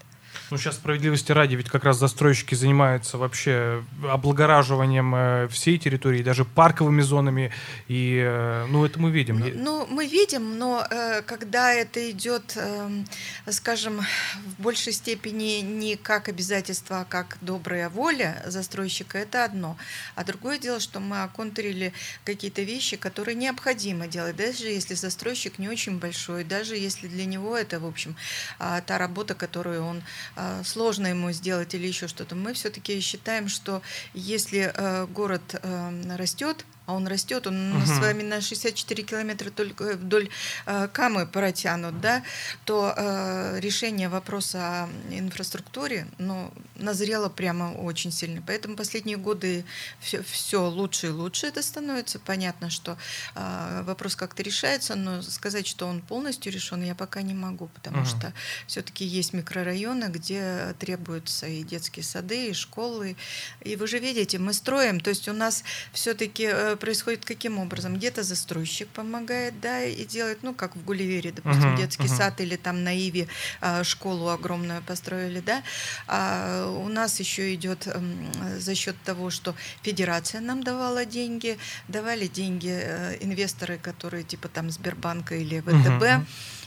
Ну, 0.52 0.58
сейчас 0.58 0.76
справедливости 0.76 1.32
ради, 1.32 1.56
ведь 1.56 1.70
как 1.70 1.84
раз 1.84 1.98
застройщики 1.98 2.56
занимаются 2.56 3.18
вообще 3.18 3.84
облагораживанием 4.08 5.16
э, 5.16 5.48
всей 5.50 5.78
территории, 5.78 6.22
даже 6.22 6.46
парковыми 6.46 7.02
зонами, 7.02 7.52
и, 7.88 8.22
э, 8.24 8.66
ну, 8.70 8.86
это 8.86 9.00
мы 9.00 9.12
видим. 9.12 9.40
Ну, 9.40 9.50
ну 9.56 9.88
мы 9.88 10.06
видим, 10.06 10.58
но 10.58 10.86
э, 10.90 11.22
когда 11.24 11.74
это 11.74 12.12
идет, 12.12 12.54
э, 12.56 13.04
скажем, 13.50 14.02
в 14.46 14.62
большей 14.62 14.94
степени 14.94 15.62
не 15.62 15.96
как 15.96 16.30
обязательство, 16.30 17.02
а 17.02 17.06
как 17.06 17.38
добрая 17.42 17.90
воля 17.90 18.44
застройщика, 18.46 19.18
это 19.18 19.46
одно. 19.46 19.78
А 20.16 20.24
другое 20.24 20.60
дело, 20.60 20.80
что 20.80 21.00
мы 21.00 21.24
оконтурили 21.24 21.94
какие-то 22.24 22.62
вещи, 22.62 22.98
которые 22.98 23.36
необходимо 23.36 24.08
делать, 24.08 24.36
даже 24.36 24.66
если 24.66 24.94
застройщик 24.94 25.60
не 25.60 25.70
очень 25.70 25.98
большой, 25.98 26.44
даже 26.44 26.76
если 26.76 27.08
для 27.08 27.26
него 27.26 27.58
это, 27.58 27.80
в 27.80 27.86
общем, 27.86 28.16
а, 28.60 28.82
та 28.82 28.98
работа, 28.98 29.34
которую 29.34 29.84
он 29.84 30.04
сложно 30.64 31.08
ему 31.08 31.32
сделать 31.32 31.74
или 31.74 31.88
еще 31.88 32.08
что-то. 32.08 32.36
Мы 32.36 32.54
все-таки 32.54 33.00
считаем, 33.00 33.48
что 33.48 33.82
если 34.14 34.72
э, 34.74 35.06
город 35.08 35.60
э, 35.62 36.16
растет, 36.16 36.66
а 36.86 36.94
он 36.94 37.08
растет, 37.08 37.48
он 37.48 37.76
угу. 37.76 37.86
с 37.86 38.00
вами 38.00 38.24
на 38.24 38.42
64 38.42 39.04
километра 39.04 39.50
только 39.50 39.94
вдоль 39.94 40.30
э, 40.66 40.88
Камы 40.94 41.26
протянут, 41.26 42.00
да, 42.00 42.24
то 42.66 42.94
э, 42.96 43.60
решение 43.60 44.10
вопроса 44.10 44.60
о 44.60 44.90
инфраструктуре 45.10 46.08
ну, 46.18 46.52
назрело 46.76 47.30
прямо 47.30 47.74
очень 47.74 48.12
сильно. 48.12 48.44
Поэтому 48.46 48.76
последние 48.76 49.18
годы 49.18 49.66
все, 50.00 50.22
все 50.24 50.68
лучше 50.68 51.08
и 51.08 51.10
лучше 51.10 51.48
это 51.48 51.62
становится. 51.62 52.20
Понятно, 52.20 52.70
что 52.70 52.98
э, 53.36 53.84
вопрос 53.84 54.16
как-то 54.16 54.44
решается, 54.44 54.96
но 54.96 55.22
сказать, 55.22 55.68
что 55.68 55.88
он 55.88 56.02
полностью 56.02 56.52
решен, 56.52 56.84
я 56.84 56.96
пока 56.96 57.22
не 57.22 57.34
могу, 57.34 57.68
потому 57.68 58.02
угу. 58.02 58.06
что 58.08 58.34
все-таки 58.68 59.06
есть 59.06 59.34
микрорайоны, 59.34 60.06
где 60.06 60.76
требуются 60.80 61.48
и 61.48 61.64
детские 61.64 62.04
сады, 62.04 62.50
и 62.50 62.54
школы. 62.54 63.16
И 63.62 63.76
вы 63.76 63.88
же 63.88 64.00
видите, 64.00 64.38
мы 64.38 64.54
строим, 64.54 65.00
то 65.00 65.10
есть 65.10 65.28
у 65.28 65.34
нас 65.34 65.64
все-таки 65.92 66.44
э, 66.52 66.75
происходит 66.76 67.26
каким 67.26 67.60
образом? 67.60 67.96
Где-то 67.96 68.24
застройщик 68.24 68.88
помогает, 68.90 69.60
да, 69.60 69.84
и 69.84 70.06
делает, 70.06 70.40
ну, 70.44 70.54
как 70.54 70.76
в 70.76 70.84
Гулливере, 70.84 71.32
допустим, 71.32 71.74
uh-huh, 71.74 71.78
детский 71.78 72.08
uh-huh. 72.08 72.18
сад 72.18 72.42
или 72.42 72.56
там 72.56 72.84
на 72.84 72.94
Иве 72.96 73.28
а, 73.62 73.84
школу 73.84 74.30
огромную 74.30 74.82
построили, 74.82 75.40
да. 75.40 75.64
А 76.08 76.68
у 76.68 76.88
нас 76.90 77.20
еще 77.20 77.54
идет 77.54 77.88
за 78.58 78.76
счет 78.76 78.96
того, 79.04 79.30
что 79.30 79.56
федерация 79.82 80.42
нам 80.42 80.64
давала 80.64 81.06
деньги, 81.06 81.58
давали 81.88 82.28
деньги 82.28 82.72
э, 82.72 83.18
инвесторы, 83.22 83.78
которые 83.78 84.24
типа 84.24 84.48
там 84.48 84.70
Сбербанка 84.70 85.36
или 85.36 85.60
ВТБ. 85.60 86.04
Uh-huh. 86.04 86.26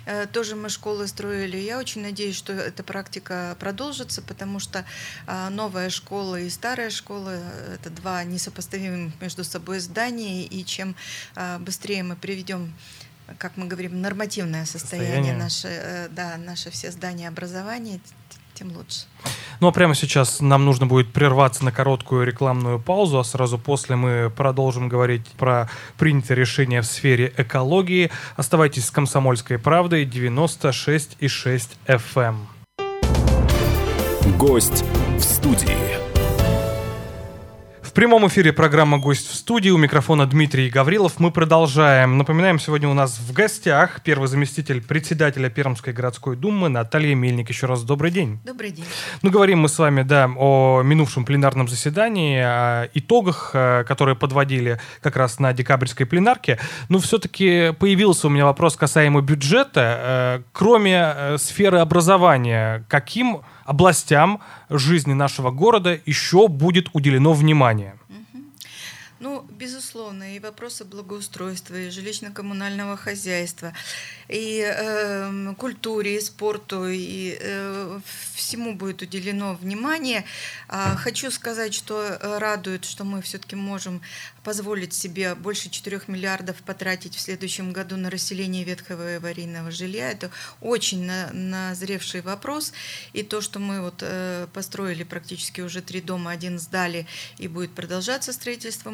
Э, 0.08 0.26
тоже 0.26 0.56
мы 0.56 0.70
школы 0.70 1.06
строили. 1.06 1.58
Я 1.58 1.78
очень 1.78 2.00
надеюсь, 2.00 2.34
что 2.34 2.54
эта 2.54 2.82
практика 2.82 3.54
продолжится, 3.60 4.22
потому 4.22 4.58
что 4.58 4.86
а, 5.26 5.50
новая 5.50 5.90
школа 5.90 6.40
и 6.40 6.48
старая 6.48 6.88
школа– 6.88 7.38
это 7.74 7.90
два 7.90 8.24
несопоставимых 8.24 9.20
между 9.20 9.44
собой 9.44 9.80
здания, 9.80 10.46
и 10.46 10.64
чем 10.64 10.96
а, 11.34 11.58
быстрее 11.58 12.02
мы 12.02 12.16
приведем 12.16 12.74
как 13.36 13.58
мы 13.58 13.66
говорим, 13.66 14.00
нормативное 14.00 14.64
состояние, 14.64 15.34
состояние. 15.34 15.36
Наше, 15.36 15.68
э, 15.68 16.08
да, 16.08 16.38
наши 16.38 16.70
все 16.70 16.90
здания 16.90 17.28
образования, 17.28 18.00
тем 18.58 18.72
лучше. 18.76 19.06
Ну 19.60 19.68
а 19.68 19.72
прямо 19.72 19.94
сейчас 19.94 20.40
нам 20.40 20.64
нужно 20.64 20.86
будет 20.86 21.12
прерваться 21.12 21.64
на 21.64 21.72
короткую 21.72 22.26
рекламную 22.26 22.80
паузу, 22.80 23.18
а 23.18 23.24
сразу 23.24 23.58
после 23.58 23.96
мы 23.96 24.30
продолжим 24.34 24.88
говорить 24.88 25.26
про 25.38 25.70
принятые 25.96 26.36
решения 26.36 26.80
в 26.80 26.86
сфере 26.86 27.32
экологии. 27.36 28.10
Оставайтесь 28.36 28.86
с 28.86 28.90
«Комсомольской 28.90 29.58
правдой» 29.58 30.04
96,6 30.04 31.68
FM. 31.86 32.36
Гость 34.36 34.84
в 35.16 35.22
студии 35.22 35.97
прямом 37.98 38.28
эфире 38.28 38.52
программа 38.52 38.98
«Гость 38.98 39.28
в 39.28 39.34
студии». 39.34 39.70
У 39.70 39.76
микрофона 39.76 40.24
Дмитрий 40.24 40.70
Гаврилов. 40.70 41.18
Мы 41.18 41.32
продолжаем. 41.32 42.16
Напоминаем, 42.16 42.60
сегодня 42.60 42.88
у 42.88 42.94
нас 42.94 43.18
в 43.18 43.32
гостях 43.32 44.02
первый 44.04 44.28
заместитель 44.28 44.80
председателя 44.80 45.50
Пермской 45.50 45.92
городской 45.92 46.36
думы 46.36 46.68
Наталья 46.68 47.16
Мельник. 47.16 47.48
Еще 47.48 47.66
раз 47.66 47.82
добрый 47.82 48.12
день. 48.12 48.38
Добрый 48.44 48.70
день. 48.70 48.84
Ну, 49.22 49.32
говорим 49.32 49.58
мы 49.58 49.68
с 49.68 49.76
вами, 49.80 50.02
да, 50.02 50.30
о 50.36 50.82
минувшем 50.84 51.24
пленарном 51.24 51.66
заседании, 51.66 52.38
о 52.40 52.88
итогах, 52.94 53.50
э, 53.52 53.82
которые 53.82 54.14
подводили 54.14 54.78
как 55.02 55.16
раз 55.16 55.40
на 55.40 55.52
декабрьской 55.52 56.06
пленарке. 56.06 56.60
Но 56.88 57.00
все-таки 57.00 57.72
появился 57.80 58.28
у 58.28 58.30
меня 58.30 58.44
вопрос 58.44 58.76
касаемо 58.76 59.22
бюджета. 59.22 59.80
Э, 59.80 60.42
кроме 60.52 61.14
э, 61.16 61.36
сферы 61.38 61.78
образования, 61.78 62.84
каким 62.88 63.40
областям 63.68 64.40
жизни 64.70 65.12
нашего 65.12 65.50
города 65.50 66.00
еще 66.06 66.48
будет 66.48 66.88
уделено 66.94 67.34
внимание? 67.34 67.98
Ну, 69.20 69.44
безусловно, 69.58 70.36
и 70.36 70.38
вопросы 70.38 70.84
благоустройства, 70.84 71.74
и 71.74 71.88
жилищно-коммунального 71.88 72.96
хозяйства, 72.96 73.72
и 74.28 74.62
э, 74.64 75.54
культуре, 75.58 76.16
и 76.16 76.20
спорту, 76.20 76.86
и 76.86 77.36
э, 77.40 78.00
всему 78.34 78.74
будет 78.74 79.02
уделено 79.02 79.54
внимание. 79.54 80.24
А, 80.68 80.94
хочу 80.96 81.30
сказать, 81.30 81.74
что 81.74 82.02
э, 82.02 82.38
радует, 82.38 82.84
что 82.84 83.04
мы 83.04 83.20
все-таки 83.20 83.56
можем 83.56 84.00
позволить 84.44 84.94
себе 84.94 85.34
больше 85.34 85.68
4 85.68 86.02
миллиардов 86.06 86.56
потратить 86.62 87.14
в 87.14 87.20
следующем 87.20 87.72
году 87.72 87.96
на 87.96 88.10
расселение 88.10 88.64
ветхого 88.64 89.12
и 89.12 89.16
аварийного 89.16 89.70
жилья. 89.70 90.10
Это 90.10 90.30
очень 90.60 91.04
назревший 91.04 92.20
вопрос. 92.20 92.72
И 93.12 93.22
то, 93.22 93.40
что 93.40 93.58
мы 93.58 93.82
вот 93.82 93.96
э, 94.00 94.46
построили 94.52 95.02
практически 95.02 95.60
уже 95.60 95.82
три 95.82 96.00
дома, 96.00 96.30
один 96.30 96.58
сдали, 96.58 97.06
и 97.38 97.48
будет 97.48 97.72
продолжаться 97.72 98.32
строительство 98.32 98.90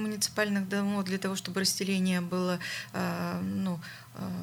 муниципальных 0.55 0.69
домов 0.69 1.05
для 1.05 1.19
того, 1.19 1.37
чтобы 1.37 1.61
расселение 1.61 2.21
было 2.21 2.59
э, 2.93 3.41
ну, 3.43 3.81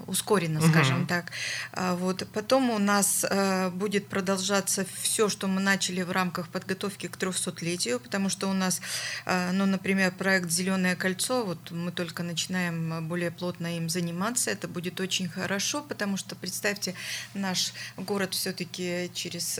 ускоренно, 0.07 0.61
скажем 0.61 1.01
угу. 1.01 1.07
так. 1.07 1.31
А 1.71 1.95
вот. 1.95 2.27
Потом 2.33 2.69
у 2.69 2.79
нас 2.79 3.25
э, 3.29 3.69
будет 3.69 4.07
продолжаться 4.07 4.85
все, 5.01 5.29
что 5.29 5.47
мы 5.47 5.61
начали 5.61 6.01
в 6.01 6.11
рамках 6.11 6.49
подготовки 6.49 7.07
к 7.07 7.17
300-летию, 7.17 7.99
потому 7.99 8.29
что 8.29 8.47
у 8.47 8.53
нас, 8.53 8.81
э, 9.25 9.51
ну, 9.53 9.65
например, 9.65 10.11
проект 10.11 10.49
«Зеленое 10.49 10.95
кольцо», 10.95 11.43
вот 11.45 11.71
мы 11.71 11.91
только 11.91 12.23
начинаем 12.23 13.07
более 13.07 13.31
плотно 13.31 13.77
им 13.77 13.89
заниматься, 13.89 14.51
это 14.51 14.67
будет 14.67 14.99
очень 14.99 15.29
хорошо, 15.29 15.81
потому 15.81 16.17
что, 16.17 16.35
представьте, 16.35 16.93
наш 17.33 17.73
город 17.95 18.33
все-таки 18.33 19.09
через 19.13 19.59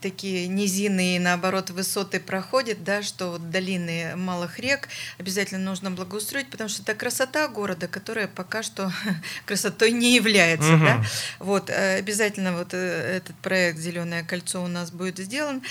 такие 0.00 0.48
низины 0.48 1.16
и, 1.16 1.18
наоборот, 1.18 1.70
высоты 1.70 2.18
проходит, 2.20 2.82
да, 2.84 3.02
что 3.02 3.32
вот 3.32 3.50
долины 3.50 4.16
малых 4.16 4.58
рек 4.58 4.88
обязательно 5.18 5.60
нужно 5.60 5.90
благоустроить, 5.90 6.50
потому 6.50 6.68
что 6.68 6.82
это 6.82 6.94
красота 6.94 7.46
города, 7.48 7.86
которая 7.86 8.26
пока 8.26 8.62
что 8.62 8.79
что 8.80 8.92
красотой 9.46 9.92
не 9.92 10.14
является. 10.14 10.74
Угу. 10.74 10.84
Да? 10.84 11.04
Вот, 11.38 11.70
э, 11.70 11.98
обязательно 11.98 12.56
вот 12.56 12.68
э, 12.72 13.16
этот 13.16 13.36
проект 13.36 13.78
«Зеленое 13.78 14.22
кольцо» 14.22 14.62
у 14.62 14.68
нас 14.68 14.90
будет 14.90 15.18
сделан. 15.18 15.62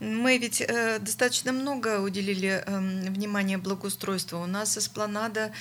Мы 0.00 0.38
ведь 0.38 0.60
э, 0.60 0.98
достаточно 1.00 1.52
много 1.52 2.00
уделили 2.00 2.62
эм, 2.66 3.12
внимания 3.12 3.58
благоустройству. 3.58 4.38
У 4.38 4.46
нас 4.46 4.76
эспланада 4.76 5.52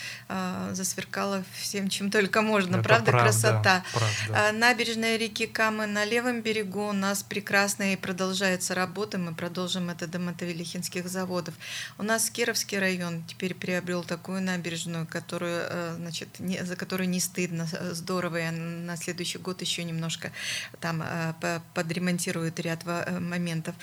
засверкала 0.72 1.44
всем, 1.60 1.90
чем 1.90 2.12
только 2.12 2.42
можно. 2.42 2.82
правда, 2.84 3.12
правда, 3.12 3.32
красота. 3.32 3.84
Правда. 3.94 4.52
Набережная 4.54 5.18
реки 5.18 5.48
Камы 5.48 5.86
на 5.88 6.06
левом 6.06 6.42
берегу 6.42 6.90
у 6.90 6.94
нас 6.94 7.24
прекрасная 7.24 7.94
и 7.94 7.96
продолжается 7.96 8.76
работа. 8.76 9.18
Мы 9.18 9.34
продолжим 9.34 9.90
это 9.90 10.08
до 10.08 10.20
Мотовилихинских 10.20 11.08
заводов. 11.08 11.54
У 11.98 12.04
нас 12.04 12.30
Кировский 12.30 12.80
район 12.80 13.24
теперь 13.28 13.54
приобрел 13.54 14.04
такую 14.04 14.42
набережную, 14.42 15.08
которую, 15.08 15.96
значит, 15.98 16.40
не, 16.40 16.64
за 16.64 16.76
которую 16.76 16.97
которой 16.98 17.08
не 17.08 17.20
стыдно, 17.20 17.68
э, 17.72 17.94
здорово, 17.94 18.38
и 18.38 18.50
на 18.50 18.98
следующий 18.98 19.38
год 19.38 19.62
еще 19.62 19.84
немножко 19.84 20.32
там 20.80 21.04
э, 21.04 21.60
подремонтируют 21.76 22.60
ряд 22.60 22.82
э, 22.86 23.20
моментов. 23.20 23.76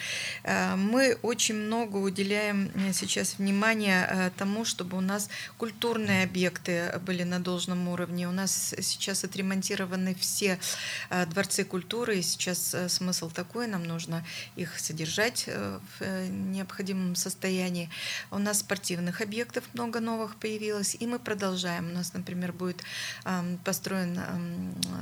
Мы 0.77 1.17
очень 1.23 1.55
много 1.55 1.99
уделяем 1.99 2.71
сейчас 2.93 3.39
внимания 3.39 4.33
тому, 4.37 4.65
чтобы 4.65 4.97
у 4.97 5.01
нас 5.01 5.29
культурные 5.59 6.25
объекты 6.25 7.01
были 7.07 7.25
на 7.25 7.39
должном 7.39 7.89
уровне. 7.89 8.29
У 8.29 8.33
нас 8.33 8.75
сейчас 8.81 9.25
отремонтированы 9.25 10.15
все 10.15 10.59
дворцы 11.29 11.65
культуры, 11.65 12.19
и 12.19 12.23
сейчас 12.23 12.77
смысл 12.89 13.31
такой, 13.31 13.67
нам 13.67 13.85
нужно 13.85 14.25
их 14.57 14.79
содержать 14.79 15.49
в 15.99 16.29
необходимом 16.29 17.15
состоянии. 17.17 17.91
У 18.31 18.39
нас 18.39 18.59
спортивных 18.59 19.21
объектов 19.21 19.65
много 19.75 20.01
новых 20.01 20.37
появилось, 20.37 20.97
и 21.01 21.07
мы 21.07 21.19
продолжаем. 21.19 21.91
У 21.91 21.95
нас, 21.95 22.15
например, 22.15 22.53
будет 22.53 22.83
построен 23.65 24.19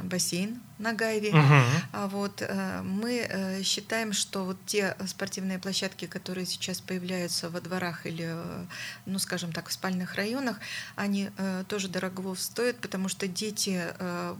бассейн 0.04 0.60
на 0.82 0.92
Гайве. 0.92 1.30
Угу. 1.30 2.08
Вот, 2.08 2.42
э, 2.42 2.82
мы 2.82 3.26
э, 3.28 3.62
считаем, 3.62 4.12
что 4.12 4.44
вот 4.44 4.58
те 4.66 4.96
спортивные 5.06 5.58
площадки, 5.58 6.06
которые 6.06 6.44
сейчас 6.44 6.80
появляются 6.80 7.48
во 7.48 7.60
дворах 7.60 8.04
или, 8.06 8.26
э, 8.28 8.64
ну, 9.06 9.18
скажем 9.18 9.52
так, 9.52 9.68
в 9.68 9.72
спальных 9.72 10.16
районах, 10.16 10.58
они 10.96 11.30
тоже 11.68 11.88
дорого 11.88 12.34
стоят, 12.34 12.76
потому 12.78 13.08
что 13.08 13.26
дети 13.28 13.82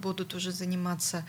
будут 0.03 0.35
уже 0.35 0.53
заниматься 0.53 1.25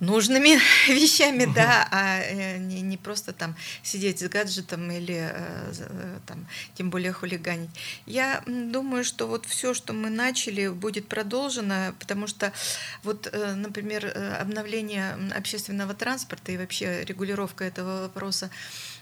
нужными 0.00 0.58
вещами, 0.88 1.44
угу. 1.44 1.54
да, 1.54 1.86
а 1.90 2.20
э, 2.20 2.58
не, 2.58 2.80
не 2.80 2.96
просто 2.96 3.32
там 3.32 3.54
сидеть 3.82 4.18
с 4.20 4.28
гаджетом 4.28 4.90
или 4.90 5.30
э, 5.32 5.72
э, 5.78 6.18
там, 6.26 6.46
тем 6.74 6.90
более 6.90 7.12
хулиганить. 7.12 7.70
Я 8.06 8.42
думаю, 8.46 9.04
что 9.04 9.26
вот 9.26 9.46
все, 9.46 9.74
что 9.74 9.92
мы 9.92 10.10
начали, 10.10 10.68
будет 10.68 11.06
продолжено, 11.06 11.94
потому 11.98 12.26
что 12.26 12.52
вот, 13.02 13.32
например, 13.32 14.12
обновление 14.40 15.16
общественного 15.36 15.94
транспорта 15.94 16.52
и 16.52 16.56
вообще 16.56 17.04
регулировка 17.04 17.64
этого 17.64 18.02
вопроса 18.02 18.50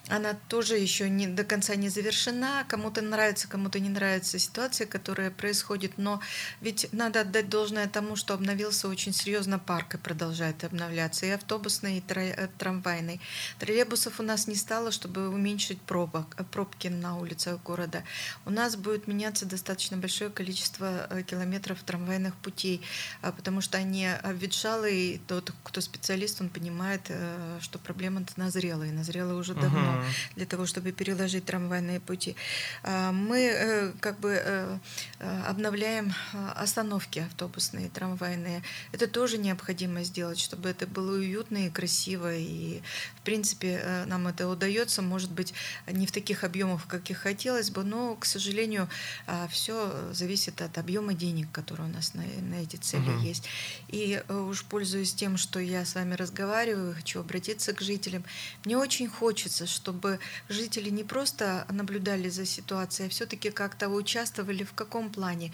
она 0.08 0.34
тоже 0.48 0.76
еще 0.76 1.08
не 1.10 1.26
до 1.26 1.44
конца 1.44 1.74
не 1.74 1.88
завершена. 1.88 2.64
Кому-то 2.68 3.02
нравится, 3.02 3.48
кому-то 3.48 3.78
не 3.78 3.88
нравится 3.88 4.38
ситуация, 4.38 4.86
которая 4.86 5.30
происходит. 5.30 5.98
Но 5.98 6.20
ведь 6.60 6.88
надо 6.92 7.20
отдать 7.20 7.48
должное 7.48 7.88
тому, 7.88 8.16
что 8.16 8.34
обновился 8.34 8.88
очень 8.88 9.12
серьезно 9.12 9.58
парк 9.58 9.94
и 9.94 9.98
продолжает 9.98 10.64
обновляться. 10.64 11.26
И 11.26 11.30
автобусный, 11.30 11.98
и 11.98 12.02
э, 12.08 12.48
трамвайный. 12.58 13.20
Троллейбусов 13.58 14.20
у 14.20 14.22
нас 14.22 14.46
не 14.46 14.54
стало, 14.54 14.90
чтобы 14.90 15.28
уменьшить 15.28 15.80
пробок, 15.80 16.34
э, 16.38 16.44
пробки 16.44 16.88
на 16.88 17.18
улицах 17.18 17.62
города. 17.62 18.02
У 18.46 18.50
нас 18.50 18.76
будет 18.76 19.06
меняться 19.06 19.46
достаточно 19.46 19.96
большое 19.96 20.30
количество 20.30 21.06
э, 21.10 21.22
километров 21.22 21.82
трамвайных 21.82 22.34
путей, 22.36 22.80
потому 23.20 23.60
что 23.60 23.78
они 23.78 24.06
обветшалы, 24.06 24.92
и 24.92 25.18
тот, 25.26 25.52
кто 25.62 25.80
специалист, 25.80 26.40
он 26.40 26.48
понимает, 26.48 27.10
что 27.60 27.78
проблема 27.78 28.24
назрела, 28.36 28.84
и 28.84 28.90
назрела 28.90 29.34
уже 29.34 29.54
давно 29.54 29.97
для 30.36 30.46
того, 30.46 30.66
чтобы 30.66 30.92
переложить 30.92 31.44
трамвайные 31.44 32.00
пути. 32.00 32.36
А, 32.82 33.12
мы 33.12 33.40
э, 33.40 33.92
как 34.00 34.18
бы 34.20 34.40
э, 34.42 34.78
э, 35.18 35.42
обновляем 35.46 36.14
остановки 36.54 37.20
автобусные, 37.20 37.88
трамвайные. 37.88 38.62
Это 38.92 39.06
тоже 39.06 39.38
необходимо 39.38 40.04
сделать, 40.04 40.38
чтобы 40.38 40.68
это 40.68 40.86
было 40.86 41.16
уютно 41.16 41.66
и 41.66 41.70
красиво. 41.70 42.34
И, 42.34 42.80
в 43.16 43.22
принципе, 43.22 44.04
нам 44.06 44.28
это 44.28 44.48
удается, 44.48 45.02
может 45.02 45.30
быть, 45.30 45.54
не 45.86 46.06
в 46.06 46.12
таких 46.12 46.44
объемах, 46.44 46.86
каких 46.86 47.18
хотелось 47.18 47.70
бы, 47.70 47.84
но, 47.84 48.14
к 48.16 48.24
сожалению, 48.24 48.88
все 49.50 50.12
зависит 50.12 50.60
от 50.62 50.78
объема 50.78 51.14
денег, 51.14 51.50
которые 51.52 51.88
у 51.88 51.92
нас 51.92 52.14
на, 52.14 52.22
на 52.22 52.62
эти 52.62 52.76
цели 52.76 53.10
угу. 53.10 53.20
есть. 53.20 53.44
И 53.88 54.22
уж 54.28 54.64
пользуясь 54.64 55.14
тем, 55.14 55.36
что 55.36 55.60
я 55.60 55.84
с 55.84 55.94
вами 55.94 56.14
разговариваю, 56.14 56.94
хочу 56.94 57.20
обратиться 57.20 57.72
к 57.72 57.80
жителям. 57.80 58.24
Мне 58.64 58.76
очень 58.76 59.08
хочется, 59.08 59.66
чтобы 59.88 60.18
жители 60.48 60.90
не 60.90 61.04
просто 61.04 61.64
наблюдали 61.70 62.28
за 62.28 62.44
ситуацией, 62.44 63.06
а 63.06 63.10
все-таки 63.10 63.50
как-то 63.50 63.88
участвовали 63.88 64.64
в 64.64 64.72
каком 64.74 65.10
плане. 65.10 65.50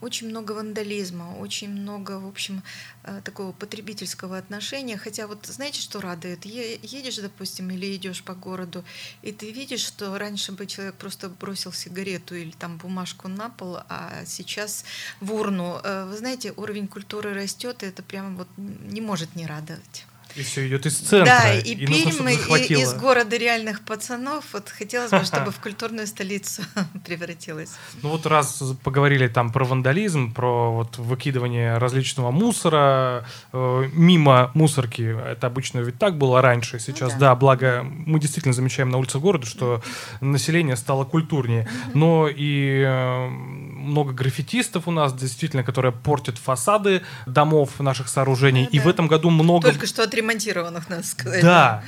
Очень 0.00 0.30
много 0.30 0.52
вандализма, 0.52 1.36
очень 1.38 1.68
много, 1.70 2.18
в 2.18 2.26
общем, 2.26 2.62
э, 3.04 3.20
такого 3.22 3.52
потребительского 3.52 4.38
отношения. 4.38 4.96
Хотя 4.96 5.26
вот 5.26 5.46
знаете, 5.46 5.80
что 5.82 6.00
радует? 6.00 6.46
Едешь, 6.46 7.16
допустим, 7.16 7.70
или 7.70 7.94
идешь 7.96 8.22
по 8.22 8.34
городу, 8.34 8.84
и 9.22 9.32
ты 9.32 9.52
видишь, 9.52 9.84
что 9.86 10.18
раньше 10.18 10.52
бы 10.52 10.66
человек 10.66 10.94
просто 10.94 11.28
бросил 11.28 11.72
сигарету 11.72 12.34
или 12.34 12.52
там 12.52 12.78
бумажку 12.78 13.28
на 13.28 13.50
пол, 13.50 13.78
а 13.88 14.24
сейчас 14.26 14.84
в 15.20 15.34
урну. 15.34 15.80
Э, 15.84 16.06
вы 16.10 16.16
знаете, 16.16 16.52
уровень 16.56 16.88
культуры 16.88 17.34
растет, 17.34 17.82
и 17.82 17.86
это 17.86 18.02
прямо 18.02 18.30
вот 18.36 18.48
не 18.56 19.00
может 19.00 19.36
не 19.36 19.46
радовать. 19.46 20.06
И 20.36 20.42
все 20.42 20.66
идет 20.66 20.86
из 20.86 20.96
центра. 20.96 21.24
Да, 21.24 21.54
и, 21.54 21.72
и 21.72 21.86
Пермь 21.86 22.30
и, 22.30 22.74
из 22.74 22.94
города 22.94 23.36
реальных 23.36 23.80
пацанов. 23.82 24.44
Вот 24.52 24.68
хотелось 24.68 25.10
бы, 25.10 25.24
чтобы 25.24 25.50
в 25.50 25.60
культурную 25.60 26.06
столицу 26.06 26.62
превратилась. 27.04 27.72
Ну 28.02 28.10
вот 28.10 28.26
раз 28.26 28.62
поговорили 28.82 29.28
там 29.28 29.50
про 29.50 29.64
вандализм, 29.64 30.32
про 30.32 30.72
вот 30.72 30.98
выкидывание 30.98 31.78
различного 31.78 32.30
мусора 32.30 33.26
э, 33.52 33.88
мимо 33.92 34.50
мусорки. 34.54 35.16
Это 35.26 35.46
обычно 35.46 35.80
ведь 35.80 35.98
так 35.98 36.16
было 36.16 36.40
раньше. 36.40 36.78
Сейчас, 36.78 37.14
ну, 37.14 37.20
да. 37.20 37.30
да, 37.30 37.34
благо 37.34 37.82
мы 37.84 38.20
действительно 38.20 38.54
замечаем 38.54 38.90
на 38.90 38.98
улицах 38.98 39.20
города, 39.22 39.46
что 39.46 39.82
население 40.20 40.76
стало 40.76 41.04
культурнее. 41.04 41.68
Но 41.94 42.28
и 42.28 42.84
э, 42.86 43.28
много 43.28 44.12
граффитистов 44.12 44.86
у 44.86 44.90
нас 44.90 45.12
действительно, 45.14 45.64
которые 45.64 45.92
портят 45.92 46.38
фасады 46.38 47.02
домов 47.26 47.80
наших 47.80 48.08
сооружений. 48.08 48.62
Ну, 48.64 48.68
и 48.70 48.78
да. 48.78 48.84
в 48.84 48.88
этом 48.88 49.08
году 49.08 49.30
много... 49.30 49.68
Только 49.68 49.86
что 49.86 50.02
отремонтированных, 50.20 50.88
надо 50.88 51.02
сказать. 51.02 51.42
Да. 51.42 51.82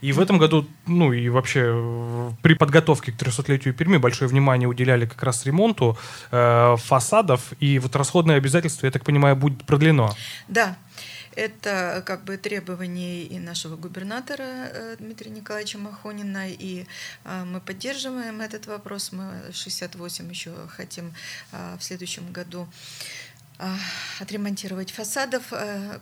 И 0.00 0.12
в 0.12 0.20
этом 0.20 0.38
году, 0.38 0.66
ну 0.86 1.12
и 1.12 1.28
вообще 1.30 2.34
при 2.42 2.54
подготовке 2.54 3.10
к 3.12 3.16
300-летию 3.16 3.72
Перми 3.72 3.96
большое 3.96 4.28
внимание 4.28 4.68
уделяли 4.68 5.06
как 5.06 5.22
раз 5.22 5.46
ремонту 5.46 5.96
э, 6.30 6.76
фасадов, 6.78 7.52
и 7.58 7.78
вот 7.78 7.96
расходное 7.96 8.36
обязательство, 8.36 8.86
я 8.86 8.92
так 8.92 9.02
понимаю, 9.04 9.34
будет 9.34 9.64
продлено. 9.64 10.14
Да, 10.48 10.76
это 11.36 12.02
как 12.04 12.24
бы 12.24 12.36
требование 12.36 13.22
и 13.24 13.38
нашего 13.38 13.76
губернатора 13.76 14.42
э, 14.44 14.96
Дмитрия 14.98 15.30
Николаевича 15.30 15.78
Махонина, 15.78 16.50
и 16.50 16.84
э, 17.24 17.44
мы 17.44 17.60
поддерживаем 17.60 18.42
этот 18.42 18.66
вопрос. 18.66 19.10
Мы 19.12 19.30
68 19.52 20.30
еще 20.30 20.52
хотим 20.68 21.14
э, 21.52 21.76
в 21.78 21.82
следующем 21.82 22.30
году 22.30 22.68
отремонтировать 24.18 24.90
фасадов. 24.90 25.52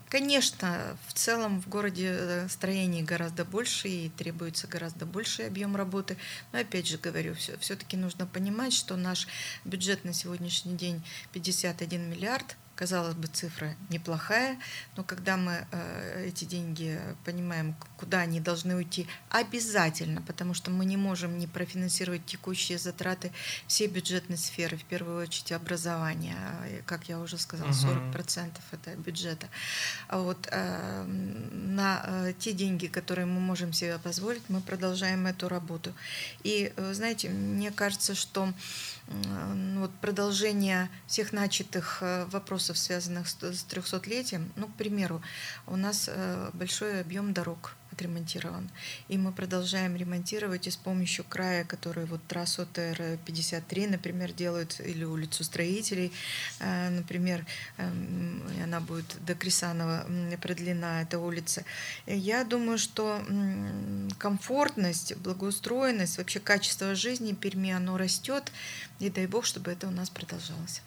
Конечно, 0.08 0.96
в 1.06 1.12
целом 1.12 1.60
в 1.60 1.68
городе 1.68 2.46
строений 2.48 3.02
гораздо 3.02 3.44
больше 3.44 3.88
и 3.88 4.08
требуется 4.10 4.66
гораздо 4.66 5.06
больший 5.06 5.46
объем 5.46 5.76
работы. 5.76 6.16
Но 6.52 6.60
опять 6.60 6.86
же 6.86 6.98
говорю, 6.98 7.34
все-таки 7.34 7.96
нужно 7.96 8.26
понимать, 8.26 8.72
что 8.72 8.96
наш 8.96 9.26
бюджет 9.64 10.04
на 10.04 10.12
сегодняшний 10.12 10.76
день 10.76 11.02
51 11.32 12.10
миллиард– 12.10 12.56
Казалось 12.82 13.14
бы, 13.14 13.28
цифра 13.28 13.76
неплохая, 13.90 14.58
но 14.96 15.04
когда 15.04 15.36
мы 15.36 15.64
э, 15.70 16.24
эти 16.26 16.44
деньги 16.44 16.98
понимаем, 17.24 17.76
куда 17.96 18.18
они 18.18 18.40
должны 18.40 18.74
уйти, 18.74 19.06
обязательно, 19.30 20.20
потому 20.20 20.52
что 20.52 20.72
мы 20.72 20.84
не 20.84 20.96
можем 20.96 21.38
не 21.38 21.46
профинансировать 21.46 22.26
текущие 22.26 22.78
затраты 22.78 23.30
всей 23.68 23.86
бюджетной 23.86 24.36
сферы, 24.36 24.76
в 24.76 24.82
первую 24.82 25.22
очередь 25.22 25.52
образование, 25.52 26.36
как 26.84 27.08
я 27.08 27.20
уже 27.20 27.38
сказала, 27.38 27.68
40% 27.68 28.50
это 28.72 28.96
бюджета. 28.96 29.46
А 30.08 30.18
вот 30.18 30.48
э, 30.50 31.04
на 31.04 32.02
э, 32.04 32.32
те 32.36 32.52
деньги, 32.52 32.88
которые 32.88 33.26
мы 33.26 33.38
можем 33.38 33.72
себе 33.72 33.96
позволить, 34.00 34.42
мы 34.48 34.60
продолжаем 34.60 35.28
эту 35.28 35.48
работу. 35.48 35.92
И, 36.42 36.72
э, 36.76 36.94
знаете, 36.94 37.28
мне 37.28 37.70
кажется, 37.70 38.16
что 38.16 38.52
вот 39.08 39.90
продолжение 40.00 40.88
всех 41.06 41.32
начатых 41.32 41.98
э, 42.02 42.24
вопросов, 42.26 42.78
связанных 42.78 43.28
с 43.28 43.36
300-летием. 43.36 44.50
Ну, 44.56 44.68
к 44.68 44.74
примеру, 44.74 45.20
у 45.66 45.76
нас 45.76 46.08
э, 46.12 46.50
большой 46.52 47.00
объем 47.00 47.32
дорог 47.32 47.74
отремонтирован. 47.92 48.70
И 49.08 49.18
мы 49.18 49.32
продолжаем 49.32 49.96
ремонтировать 49.96 50.66
и 50.66 50.70
с 50.70 50.76
помощью 50.76 51.24
края, 51.24 51.64
который 51.64 52.04
вот 52.06 52.20
трассу 52.26 52.66
ТР-53, 52.66 53.90
например, 53.90 54.32
делают, 54.32 54.80
или 54.80 55.04
улицу 55.04 55.44
строителей, 55.44 56.12
э, 56.60 56.90
например, 56.90 57.44
эм, 57.78 58.42
она 58.62 58.80
будет 58.80 59.16
до 59.24 59.34
Крисанова 59.34 60.06
продлена, 60.40 61.02
эта 61.02 61.18
улица. 61.18 61.64
Я 62.06 62.44
думаю, 62.44 62.78
что 62.78 63.22
комфортность, 64.18 65.16
благоустроенность, 65.16 66.18
вообще 66.18 66.40
качество 66.40 66.94
жизни 66.94 67.32
Перми, 67.32 67.70
оно 67.70 67.96
растет, 67.96 68.52
и 68.98 69.10
дай 69.10 69.26
бог, 69.26 69.44
чтобы 69.44 69.70
это 69.70 69.88
у 69.88 69.90
нас 69.90 70.10
продолжалось. 70.10 70.82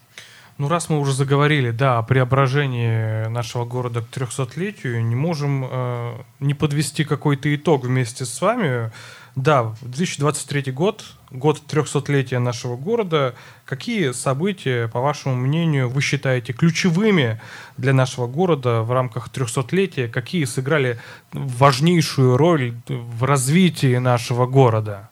Ну, 0.58 0.70
раз 0.70 0.88
мы 0.88 1.00
уже 1.00 1.12
заговорили, 1.12 1.72
да, 1.72 1.98
о 1.98 2.04
преображении 2.04 3.28
нашего 3.28 3.66
города 3.66 4.02
к 4.02 4.06
300-летию, 4.06 5.04
не 5.04 5.16
можем 5.16 5.68
э, 5.70 6.14
не 6.40 6.54
подвести 6.54 7.04
какой-то 7.04 7.54
итог 7.54 7.84
вместе 7.84 8.24
с 8.24 8.40
вами. 8.40 8.92
Да, 9.36 9.76
2023 9.82 10.72
год, 10.72 11.04
год 11.30 11.62
300-летия 11.68 12.40
нашего 12.40 12.78
города. 12.78 13.36
Какие 13.66 14.14
события, 14.14 14.88
по 14.88 15.02
вашему 15.02 15.36
мнению, 15.36 15.90
вы 15.90 16.02
считаете 16.02 16.54
ключевыми 16.54 17.42
для 17.76 17.92
нашего 17.92 18.26
города 18.26 18.82
в 18.82 18.94
рамках 18.94 19.30
300-летия? 19.34 20.08
Какие 20.08 20.46
сыграли 20.46 21.02
важнейшую 21.34 22.38
роль 22.38 22.76
в 22.88 23.26
развитии 23.26 23.98
нашего 23.98 24.46
города? 24.46 25.10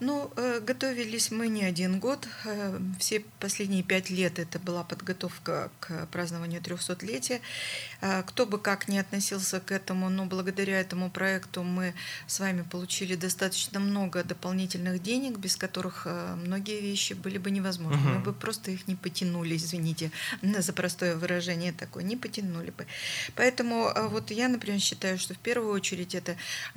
Ну, 0.00 0.32
э, 0.36 0.60
готовились 0.60 1.30
мы 1.30 1.48
не 1.48 1.62
один 1.62 2.00
год. 2.00 2.26
Э, 2.46 2.78
все 2.98 3.22
последние 3.38 3.82
пять 3.82 4.08
лет 4.08 4.38
это 4.38 4.58
была 4.58 4.82
подготовка 4.82 5.70
к 5.78 6.06
празднованию 6.06 6.62
300-летия. 6.62 7.40
Э, 8.00 8.22
кто 8.22 8.46
бы 8.46 8.58
как 8.58 8.88
ни 8.88 8.96
относился 8.96 9.60
к 9.60 9.70
этому, 9.70 10.08
но 10.08 10.24
благодаря 10.24 10.80
этому 10.80 11.10
проекту 11.10 11.62
мы 11.62 11.92
с 12.26 12.40
вами 12.40 12.62
получили 12.62 13.14
достаточно 13.14 13.78
много 13.78 14.24
дополнительных 14.24 15.02
денег, 15.02 15.36
без 15.36 15.56
которых 15.56 16.06
многие 16.06 16.80
вещи 16.80 17.12
были 17.12 17.36
бы 17.36 17.50
невозможны. 17.50 18.00
Угу. 18.00 18.08
Мы 18.08 18.20
бы 18.20 18.32
просто 18.32 18.70
их 18.70 18.88
не 18.88 18.96
потянули, 18.96 19.56
извините 19.56 20.10
за 20.42 20.72
простое 20.72 21.14
выражение 21.14 21.72
такое, 21.72 22.04
не 22.04 22.16
потянули 22.16 22.70
бы. 22.70 22.86
Поэтому 23.36 23.92
вот 24.08 24.30
я, 24.30 24.48
например, 24.48 24.80
считаю, 24.80 25.18
что 25.18 25.34
в 25.34 25.38
первую 25.38 25.74
очередь 25.74 26.14
это 26.14 26.36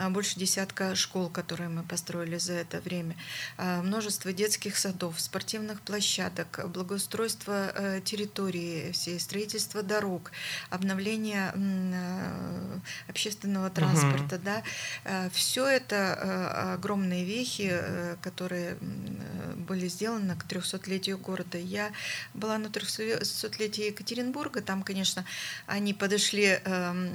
больше 0.10 0.38
десятка 0.38 0.94
школ, 0.96 1.30
которые 1.30 1.70
мы 1.70 1.84
построили 1.84 2.38
за 2.38 2.54
это 2.54 2.82
время 2.82 3.13
программе. 3.14 3.84
Множество 3.84 4.34
детских 4.34 4.78
садов, 4.78 5.20
спортивных 5.20 5.82
площадок, 5.82 6.62
благоустройство 6.68 8.02
территории 8.04 8.92
всей, 8.92 9.20
строительство 9.20 9.84
дорог, 9.84 10.32
обновление 10.70 11.54
общественного 13.08 13.70
транспорта. 13.70 14.36
Угу. 14.36 14.44
Да. 14.44 14.64
Все 15.32 15.66
это 15.68 16.74
огромные 16.74 17.26
вехи, 17.26 17.82
которые 18.22 18.78
были 19.58 19.88
сделаны 19.88 20.36
к 20.36 20.46
300-летию 20.46 21.18
города. 21.18 21.58
Я 21.58 21.92
была 22.34 22.58
на 22.58 22.68
300-летии 22.68 23.88
Екатеринбурга, 23.88 24.62
там, 24.62 24.84
конечно, 24.84 25.26
они 25.68 25.94
подошли 25.94 26.60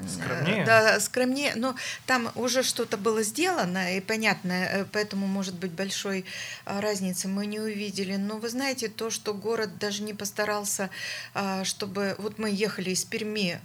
скромнее. 0.08 0.64
Да, 0.64 1.00
скромнее, 1.00 1.54
но 1.56 1.74
там 2.06 2.30
уже 2.34 2.62
что-то 2.62 2.96
было 2.96 3.22
сделано, 3.22 3.96
и 3.96 4.00
понятно, 4.00 4.52
э, 4.52 4.84
поэтому, 4.92 5.26
может 5.26 5.54
быть, 5.54 5.70
большой 5.88 6.24
э, 6.66 6.80
разницы 6.80 7.28
мы 7.28 7.46
не 7.46 7.60
увидели. 7.60 8.16
Но 8.16 8.38
вы 8.38 8.48
знаете, 8.48 8.88
то, 8.88 9.10
что 9.10 9.32
город 9.34 9.78
даже 9.78 10.02
не 10.02 10.14
постарался, 10.14 10.90
э, 11.34 11.64
чтобы... 11.64 12.14
Вот 12.18 12.38
мы 12.38 12.50
ехали 12.50 12.90
из 12.90 13.04
Перми 13.04 13.58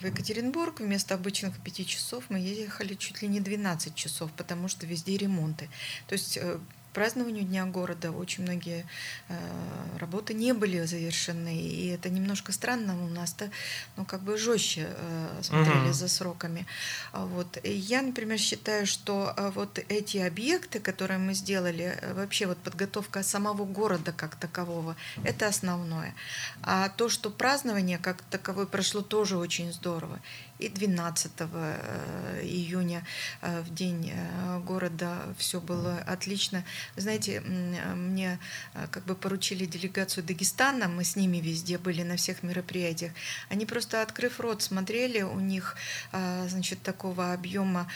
в 0.00 0.04
Екатеринбург, 0.04 0.80
вместо 0.80 1.14
обычных 1.14 1.58
пяти 1.60 1.86
часов 1.86 2.24
мы 2.28 2.38
ехали 2.38 2.94
чуть 2.94 3.22
ли 3.22 3.28
не 3.28 3.40
12 3.40 3.94
часов, 3.94 4.30
потому 4.36 4.68
что 4.68 4.86
везде 4.86 5.16
ремонты. 5.16 5.68
То 6.06 6.14
есть 6.14 6.38
празднованию 6.92 7.44
Дня 7.44 7.66
города 7.66 8.12
очень 8.12 8.44
многие 8.44 8.86
э, 9.28 9.34
работы 9.98 10.34
не 10.34 10.52
были 10.52 10.84
завершены, 10.84 11.56
и 11.56 11.88
это 11.88 12.10
немножко 12.10 12.52
странно 12.52 13.02
у 13.04 13.08
нас-то, 13.08 13.50
ну, 13.96 14.04
как 14.04 14.22
бы 14.22 14.36
жестче 14.36 14.88
э, 14.88 15.42
смотрели 15.42 15.86
угу. 15.86 15.92
за 15.92 16.08
сроками. 16.08 16.66
А 17.12 17.24
вот. 17.24 17.58
И 17.62 17.72
я, 17.72 18.02
например, 18.02 18.38
считаю, 18.38 18.86
что 18.86 19.34
э, 19.36 19.50
вот 19.54 19.78
эти 19.88 20.18
объекты, 20.18 20.80
которые 20.80 21.18
мы 21.18 21.34
сделали, 21.34 21.98
э, 22.00 22.14
вообще 22.14 22.46
вот 22.46 22.58
подготовка 22.58 23.22
самого 23.22 23.64
города 23.64 24.12
как 24.12 24.36
такового, 24.36 24.96
это 25.24 25.46
основное. 25.46 26.14
А 26.62 26.88
то, 26.88 27.08
что 27.08 27.30
празднование 27.30 27.98
как 27.98 28.22
таковое 28.22 28.66
прошло, 28.66 29.02
тоже 29.02 29.36
очень 29.36 29.72
здорово 29.72 30.20
и 30.60 30.68
12 30.68 31.32
э, 31.38 32.40
июня 32.42 33.04
э, 33.40 33.62
в 33.62 33.74
день 33.74 34.12
э, 34.14 34.60
города 34.60 35.34
все 35.38 35.60
было 35.60 35.98
отлично. 36.06 36.64
Знаете, 36.96 37.40
мне 37.40 38.38
как 38.90 39.04
бы 39.04 39.14
поручили 39.14 39.64
делегацию 39.64 40.24
Дагестана, 40.24 40.88
мы 40.88 41.04
с 41.04 41.16
ними 41.16 41.38
везде 41.38 41.78
были 41.78 42.02
на 42.02 42.16
всех 42.16 42.42
мероприятиях. 42.42 43.12
Они 43.48 43.66
просто 43.66 44.02
открыв 44.02 44.40
рот 44.40 44.62
смотрели, 44.62 45.22
у 45.22 45.40
них 45.40 45.76
значит 46.12 46.82
такого 46.82 47.32
объема 47.32 47.86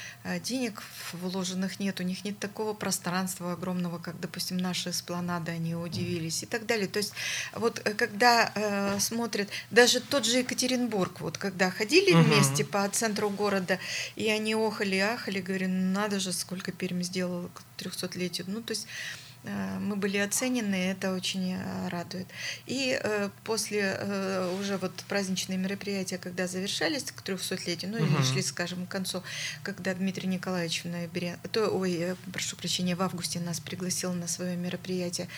денег 0.43 0.83
вложенных 1.13 1.81
нет, 1.81 2.01
у 2.01 2.03
них 2.03 2.25
нет 2.25 2.39
такого 2.39 2.75
пространства 2.75 3.53
огромного, 3.53 3.99
как, 3.99 4.19
допустим, 4.21 4.57
наши 4.59 4.91
эспланады, 4.91 5.53
они 5.53 5.75
удивились 5.75 6.43
и 6.43 6.47
так 6.47 6.67
далее. 6.67 6.89
То 6.89 6.99
есть 6.99 7.13
вот 7.53 7.81
когда 7.81 8.97
смотрят, 8.99 9.49
даже 9.71 10.01
тот 10.01 10.25
же 10.25 10.39
Екатеринбург, 10.39 11.21
вот 11.21 11.39
когда 11.39 11.71
ходили 11.71 12.15
uh-huh. 12.15 12.23
вместе, 12.23 12.54
месте 12.55 12.65
по 12.65 12.89
центру 12.89 13.31
города, 13.31 13.79
и 14.17 14.29
они 14.29 14.55
охали, 14.55 14.99
ахали, 14.99 15.41
говорю, 15.41 15.69
«Ну, 15.69 15.93
надо 15.93 16.21
же, 16.21 16.33
сколько 16.33 16.73
Пермь 16.73 17.03
сделала 17.03 17.49
к 17.49 17.63
300-летию. 17.81 18.47
Ну, 18.49 18.63
то 18.63 18.73
есть 18.73 18.87
мы 19.45 19.97
были 19.97 20.17
оценены, 20.19 20.75
это 20.75 21.13
очень 21.13 21.53
э, 21.53 21.89
радует. 21.89 22.27
И 22.67 22.99
э, 23.01 23.29
после 23.45 23.99
уже 24.59 24.79
вот 24.79 24.93
праздничные 25.09 25.59
мероприятия, 25.59 26.19
когда 26.19 26.47
завершались 26.47 27.05
к 27.05 27.23
300-летию, 27.23 27.91
ну 27.91 27.99
или 27.99 28.23
шли, 28.23 28.43
скажем, 28.43 28.87
к 28.87 28.91
концу, 28.91 29.23
когда 29.63 29.95
Дмитрий 29.95 30.29
Николаевич 30.29 30.85
в 30.85 30.89
ноябре, 30.89 31.39
то, 31.53 31.69
ой, 31.69 32.17
прошу 32.33 32.57
прощения, 32.57 32.97
в 32.97 33.03
августе 33.03 33.41
нас 33.41 33.61
пригласил 33.61 34.13
на 34.15 34.27
свое 34.27 34.57
мероприятие, 34.57 35.29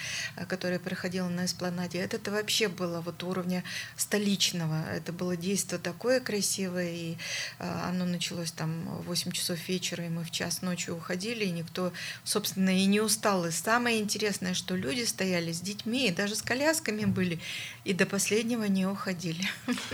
которое 0.48 0.78
проходило 0.78 1.28
на 1.28 1.44
Эспланаде, 1.44 1.98
это, 1.98 2.16
это 2.16 2.30
вообще 2.30 2.68
было 2.68 3.00
вот 3.00 3.22
уровня 3.22 3.64
столичного, 3.96 4.84
это 4.92 5.12
было 5.12 5.36
действие 5.36 5.80
такое 5.80 6.20
красивое, 6.20 6.90
и 6.90 7.16
оно 7.58 8.04
началось 8.04 8.52
там 8.52 8.84
в 9.02 9.06
8 9.06 9.32
часов 9.32 9.58
вечера, 9.68 10.06
и 10.06 10.08
мы 10.08 10.24
в 10.24 10.30
час 10.30 10.62
ночи 10.62 10.90
уходили, 10.90 11.44
и 11.44 11.50
никто, 11.50 11.92
собственно, 12.24 12.70
и 12.70 12.84
не 12.86 13.00
устал. 13.00 13.46
И 13.46 13.50
самое 13.50 13.95
самое 13.96 14.04
интересное, 14.04 14.54
что 14.54 14.76
люди 14.76 15.04
стояли 15.04 15.52
с 15.52 15.60
детьми, 15.60 16.08
и 16.08 16.12
даже 16.12 16.34
с 16.34 16.42
колясками 16.42 17.04
были, 17.04 17.38
и 17.84 17.94
до 17.94 18.04
последнего 18.04 18.64
не 18.64 18.86
уходили. 18.86 19.44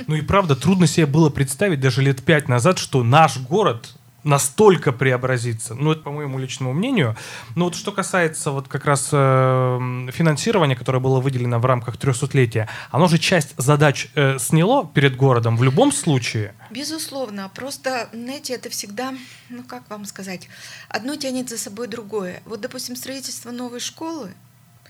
Ну 0.06 0.16
и 0.16 0.22
правда, 0.22 0.56
трудно 0.56 0.86
себе 0.86 1.06
было 1.06 1.30
представить 1.30 1.80
даже 1.80 2.02
лет 2.02 2.22
пять 2.22 2.48
назад, 2.48 2.78
что 2.78 3.04
наш 3.04 3.38
город 3.38 3.94
настолько 4.24 4.92
преобразится. 4.92 5.74
Ну, 5.74 5.92
это 5.92 6.02
по 6.02 6.10
моему 6.10 6.38
личному 6.38 6.72
мнению. 6.72 7.16
Но 7.56 7.64
вот 7.66 7.74
что 7.74 7.92
касается 7.92 8.50
вот 8.50 8.68
как 8.68 8.84
раз 8.84 9.08
э, 9.12 10.08
финансирования, 10.12 10.76
которое 10.76 11.00
было 11.00 11.20
выделено 11.20 11.58
в 11.58 11.66
рамках 11.66 11.96
300-летия, 11.96 12.68
оно 12.90 13.08
же 13.08 13.18
часть 13.18 13.54
задач 13.56 14.08
э, 14.14 14.38
сняло 14.38 14.86
перед 14.86 15.16
городом 15.16 15.56
в 15.56 15.62
любом 15.62 15.92
случае. 15.92 16.54
Безусловно. 16.70 17.50
Просто, 17.54 18.08
знаете, 18.12 18.54
это 18.54 18.70
всегда, 18.70 19.14
ну 19.48 19.64
как 19.64 19.88
вам 19.90 20.04
сказать, 20.04 20.48
одно 20.88 21.16
тянет 21.16 21.48
за 21.48 21.58
собой 21.58 21.88
другое. 21.88 22.42
Вот, 22.44 22.60
допустим, 22.60 22.96
строительство 22.96 23.50
новой 23.50 23.80
школы, 23.80 24.32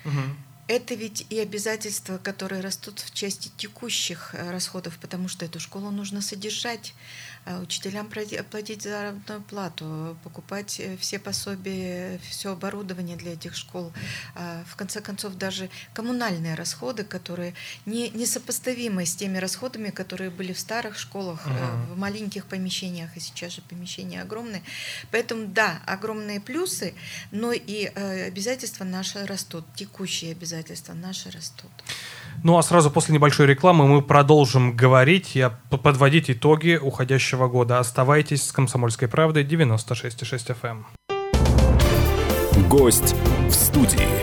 угу. 0.04 0.20
это 0.68 0.94
ведь 0.94 1.26
и 1.30 1.38
обязательства, 1.40 2.18
которые 2.18 2.60
растут 2.60 3.00
в 3.00 3.14
части 3.14 3.50
текущих 3.56 4.34
э, 4.34 4.50
расходов, 4.50 4.98
потому 4.98 5.28
что 5.28 5.44
эту 5.44 5.58
школу 5.60 5.90
нужно 5.90 6.20
содержать. 6.20 6.94
Э, 7.44 7.60
учителям 7.60 8.08
платить 8.50 8.82
заработную 8.82 9.42
плату, 9.42 10.16
покупать 10.22 10.78
э, 10.78 10.96
все 10.96 11.18
пособия, 11.18 12.20
все 12.30 12.52
оборудование 12.52 13.16
для 13.16 13.32
этих 13.32 13.56
школ. 13.56 13.92
А, 14.36 14.62
в 14.64 14.76
конце 14.76 15.00
концов, 15.00 15.34
даже 15.34 15.68
коммунальные 15.92 16.54
расходы, 16.54 17.02
которые 17.02 17.54
не, 17.84 18.10
несопоставимы 18.10 19.04
с 19.04 19.16
теми 19.16 19.38
расходами, 19.38 19.90
которые 19.90 20.30
были 20.30 20.52
в 20.52 20.60
старых 20.60 20.96
школах, 20.96 21.44
uh-huh. 21.48 21.94
в 21.94 21.98
маленьких 21.98 22.46
помещениях, 22.46 23.16
и 23.16 23.20
сейчас 23.20 23.54
же 23.54 23.62
помещения 23.62 24.22
огромные. 24.22 24.62
Поэтому, 25.10 25.46
да, 25.46 25.80
огромные 25.86 26.40
плюсы, 26.40 26.94
но 27.32 27.52
и 27.52 27.86
обязательства 27.86 28.84
наши 28.84 29.26
растут, 29.26 29.64
текущие 29.74 30.32
обязательства 30.32 30.92
наши 30.92 31.30
растут. 31.30 31.70
Ну 32.44 32.58
а 32.58 32.62
сразу 32.62 32.90
после 32.90 33.14
небольшой 33.14 33.46
рекламы 33.46 33.86
мы 33.86 34.02
продолжим 34.02 34.76
говорить 34.76 35.36
и 35.36 35.48
подводить 35.70 36.30
итоги 36.30 36.76
уходящего 36.76 37.31
года. 37.36 37.78
Оставайтесь 37.78 38.46
с 38.46 38.52
«Комсомольской 38.52 39.08
правдой» 39.08 39.44
96,6 39.44 40.56
FM. 40.62 40.84
Эм. 41.08 42.68
Гость 42.68 43.14
в 43.48 43.52
студии 43.52 44.21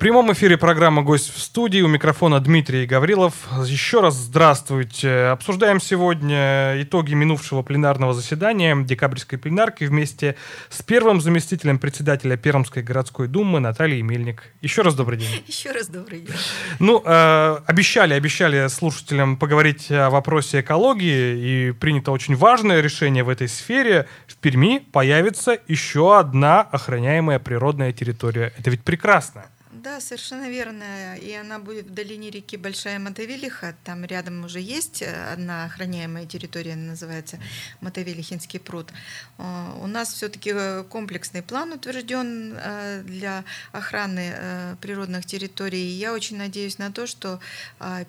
прямом 0.00 0.32
эфире 0.32 0.56
программа 0.56 1.02
«Гость 1.02 1.30
в 1.30 1.38
студии». 1.38 1.82
У 1.82 1.86
микрофона 1.86 2.40
Дмитрий 2.40 2.86
Гаврилов. 2.86 3.34
Еще 3.66 4.00
раз 4.00 4.14
здравствуйте. 4.14 5.26
Обсуждаем 5.26 5.78
сегодня 5.78 6.82
итоги 6.82 7.12
минувшего 7.12 7.60
пленарного 7.60 8.14
заседания 8.14 8.74
декабрьской 8.74 9.38
пленарки 9.38 9.84
вместе 9.84 10.36
с 10.70 10.82
первым 10.82 11.20
заместителем 11.20 11.78
председателя 11.78 12.38
Пермской 12.38 12.82
городской 12.82 13.28
думы 13.28 13.60
Натальей 13.60 14.00
Мельник. 14.00 14.44
Еще 14.62 14.80
раз 14.80 14.94
добрый 14.94 15.18
день. 15.18 15.44
Еще 15.46 15.70
раз 15.70 15.88
добрый 15.88 16.22
день. 16.22 16.34
Ну, 16.78 17.02
э, 17.04 17.58
обещали, 17.66 18.14
обещали 18.14 18.68
слушателям 18.68 19.36
поговорить 19.36 19.90
о 19.90 20.08
вопросе 20.08 20.60
экологии, 20.60 21.68
и 21.68 21.72
принято 21.72 22.10
очень 22.10 22.36
важное 22.36 22.80
решение 22.80 23.22
в 23.22 23.28
этой 23.28 23.48
сфере. 23.48 24.08
В 24.26 24.36
Перми 24.36 24.78
появится 24.78 25.58
еще 25.68 26.18
одна 26.18 26.62
охраняемая 26.62 27.38
природная 27.38 27.92
территория. 27.92 28.54
Это 28.56 28.70
ведь 28.70 28.82
прекрасно. 28.82 29.44
Да, 29.82 29.98
совершенно 30.00 30.50
верно. 30.50 31.16
И 31.16 31.32
она 31.32 31.58
будет 31.58 31.86
в 31.86 31.94
долине 31.94 32.28
реки 32.28 32.58
Большая 32.58 32.98
Мотовилиха. 32.98 33.74
Там 33.82 34.04
рядом 34.04 34.44
уже 34.44 34.60
есть 34.60 35.00
э, 35.00 35.32
одна 35.32 35.64
охраняемая 35.64 36.26
территория, 36.26 36.76
называется 36.76 37.38
Мотовилихинский 37.80 38.60
пруд. 38.60 38.92
Э, 39.38 39.72
у 39.80 39.86
нас 39.86 40.12
все-таки 40.12 40.52
э, 40.54 40.84
комплексный 40.86 41.42
план 41.42 41.72
утвержден 41.72 42.58
для 43.04 43.44
охраны 43.72 44.76
природных 44.82 45.24
территорий. 45.24 45.80
И 45.80 45.92
я 45.92 46.12
очень 46.12 46.36
надеюсь 46.36 46.76
на 46.78 46.92
то, 46.92 47.06
что 47.06 47.40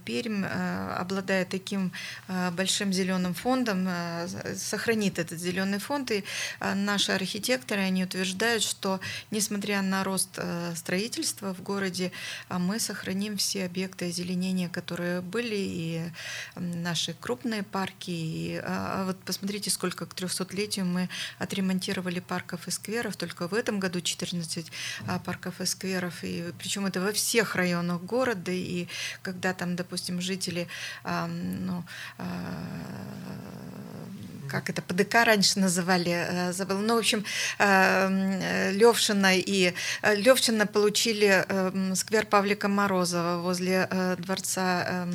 Пермь, 0.03 0.43
обладая 0.45 1.45
таким 1.45 1.93
большим 2.51 2.91
зеленым 2.91 3.34
фондом, 3.34 3.88
сохранит 4.55 5.19
этот 5.19 5.39
зеленый 5.39 5.79
фонд. 5.79 6.12
И 6.12 6.23
наши 6.60 7.12
архитекторы, 7.12 7.81
они 7.81 8.03
утверждают, 8.03 8.63
что 8.63 8.99
несмотря 9.29 9.81
на 9.81 10.03
рост 10.03 10.38
строительства 10.75 11.53
в 11.62 11.63
городе, 11.63 12.12
а 12.50 12.60
мы 12.60 12.80
сохраним 12.80 13.38
все 13.38 13.65
объекты 13.65 14.06
озеленения, 14.06 14.67
которые 14.67 15.21
были, 15.21 15.56
и 15.56 16.02
наши 16.56 17.13
крупные 17.13 17.63
парки. 17.63 18.10
И, 18.10 18.62
а, 18.63 19.02
а 19.02 19.06
вот 19.06 19.17
посмотрите, 19.24 19.69
сколько 19.69 20.06
к 20.06 20.13
300-летию 20.13 20.86
мы 20.86 21.10
отремонтировали 21.39 22.19
парков 22.19 22.67
и 22.67 22.71
скверов. 22.71 23.15
Только 23.15 23.47
в 23.47 23.54
этом 23.54 23.80
году 23.80 24.02
14 24.02 24.71
а, 25.08 25.19
парков 25.19 25.62
и 25.62 25.65
скверов. 25.65 26.24
И 26.24 26.52
причем 26.58 26.86
это 26.86 27.00
во 27.00 27.13
всех 27.13 27.56
районах 27.56 28.02
города. 28.02 28.52
И 28.52 28.88
когда 29.21 29.54
там, 29.54 29.76
допустим, 29.76 30.19
жители 30.21 30.67
ну, 31.04 31.84
как 34.52 34.69
это, 34.69 34.82
ПДК 34.82 35.24
раньше 35.26 35.60
называли, 35.60 36.12
э, 36.12 36.54
забыл. 36.54 36.80
Ну, 36.80 36.95
в 36.95 37.00
общем, 37.00 37.24
э, 37.58 38.71
Левшина 38.74 39.38
и 39.38 39.74
э, 40.02 40.15
Левшина 40.15 40.67
получили 40.67 41.45
сквер 41.95 42.25
Павлика 42.25 42.67
Морозова 42.67 43.41
возле 43.41 43.89
Дворца 44.19 45.07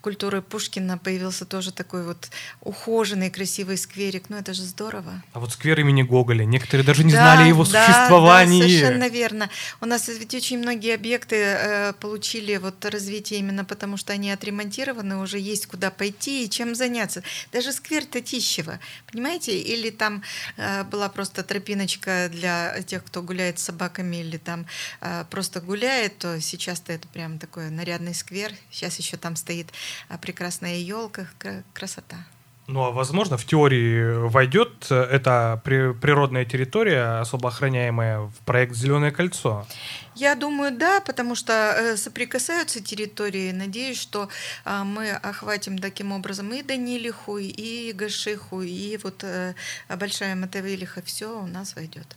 культуры 0.00 0.42
Пушкина. 0.42 0.98
Появился 0.98 1.44
тоже 1.44 1.72
такой 1.72 2.04
вот 2.04 2.30
ухоженный, 2.60 3.30
красивый 3.30 3.76
скверик. 3.76 4.24
Ну, 4.28 4.36
это 4.36 4.54
же 4.54 4.62
здорово. 4.62 5.22
А 5.32 5.40
вот 5.40 5.52
сквер 5.52 5.80
имени 5.80 6.02
Гоголя. 6.02 6.44
Некоторые 6.44 6.86
даже 6.86 7.04
не 7.04 7.12
да, 7.12 7.18
знали 7.18 7.48
его 7.48 7.64
да, 7.64 7.86
существовании. 7.86 8.62
Да, 8.62 8.68
совершенно 8.68 9.08
верно. 9.08 9.50
У 9.80 9.86
нас 9.86 10.08
ведь 10.08 10.34
очень 10.34 10.58
многие 10.58 10.94
объекты 10.94 11.94
получили 12.00 12.56
вот 12.56 12.84
развитие 12.84 13.40
именно 13.40 13.64
потому, 13.64 13.96
что 13.96 14.12
они 14.12 14.30
отремонтированы, 14.30 15.16
уже 15.18 15.38
есть 15.38 15.66
куда 15.66 15.90
пойти 15.90 16.44
и 16.44 16.50
чем 16.50 16.74
заняться. 16.74 17.22
Даже 17.52 17.72
сквер 17.72 18.04
Татищева 18.04 18.78
понимаете? 19.14 19.58
Или 19.58 19.90
там 19.90 20.22
э, 20.56 20.84
была 20.84 21.08
просто 21.08 21.42
тропиночка 21.42 22.28
для 22.30 22.82
тех, 22.82 23.04
кто 23.04 23.22
гуляет 23.22 23.58
с 23.58 23.62
собаками 23.62 24.16
или 24.16 24.36
там 24.36 24.66
э, 25.00 25.24
просто 25.30 25.60
гуляет, 25.60 25.73
то 26.18 26.40
сейчас-то 26.40 26.92
это 26.92 27.08
прям 27.08 27.38
такой 27.38 27.70
нарядный 27.70 28.14
сквер. 28.14 28.52
Сейчас 28.70 28.98
еще 28.98 29.16
там 29.16 29.36
стоит 29.36 29.72
э, 30.08 30.18
прекрасная 30.18 30.76
елка, 30.76 31.26
красота. 31.72 32.24
Ну 32.66 32.82
а 32.82 32.90
возможно, 32.92 33.36
в 33.36 33.44
теории 33.44 34.26
войдет 34.26 34.90
эта 34.90 35.60
природная 35.64 36.46
территория, 36.46 37.20
особо 37.20 37.50
охраняемая, 37.50 38.20
в 38.20 38.34
проект 38.46 38.74
Зеленое 38.74 39.12
кольцо? 39.12 39.66
Я 40.14 40.34
думаю, 40.34 40.76
да, 40.76 41.00
потому 41.00 41.34
что 41.34 41.52
э, 41.52 41.96
соприкасаются 41.96 42.82
территории. 42.82 43.52
Надеюсь, 43.52 44.00
что 44.00 44.28
а, 44.64 44.84
мы 44.84 45.10
охватим 45.10 45.78
таким 45.78 46.12
образом 46.12 46.52
и 46.54 46.62
Данилиху, 46.62 47.36
и 47.36 47.92
Гашиху, 47.92 48.62
и 48.62 48.96
вот 49.02 49.24
э, 49.24 49.54
Большая 49.88 50.34
Матавелиха. 50.34 51.02
Все 51.02 51.38
у 51.38 51.46
нас 51.46 51.74
войдет. 51.74 52.16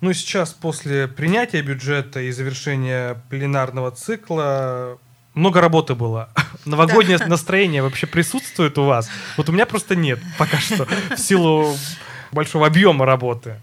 Ну, 0.00 0.12
сейчас, 0.14 0.52
после 0.54 1.08
принятия 1.08 1.60
бюджета 1.60 2.20
и 2.20 2.30
завершения 2.30 3.22
пленарного 3.28 3.90
цикла, 3.90 4.98
много 5.34 5.60
работы 5.60 5.94
было. 5.94 6.30
Новогоднее 6.64 7.18
да. 7.18 7.26
настроение 7.26 7.82
вообще 7.82 8.06
присутствует 8.06 8.78
у 8.78 8.84
вас? 8.84 9.10
Вот 9.36 9.48
у 9.48 9.52
меня 9.52 9.66
просто 9.66 9.94
нет 9.94 10.18
пока 10.38 10.58
что 10.58 10.86
в 10.86 11.18
силу 11.18 11.76
большого 12.32 12.66
объема 12.66 13.04
работы. 13.04 13.60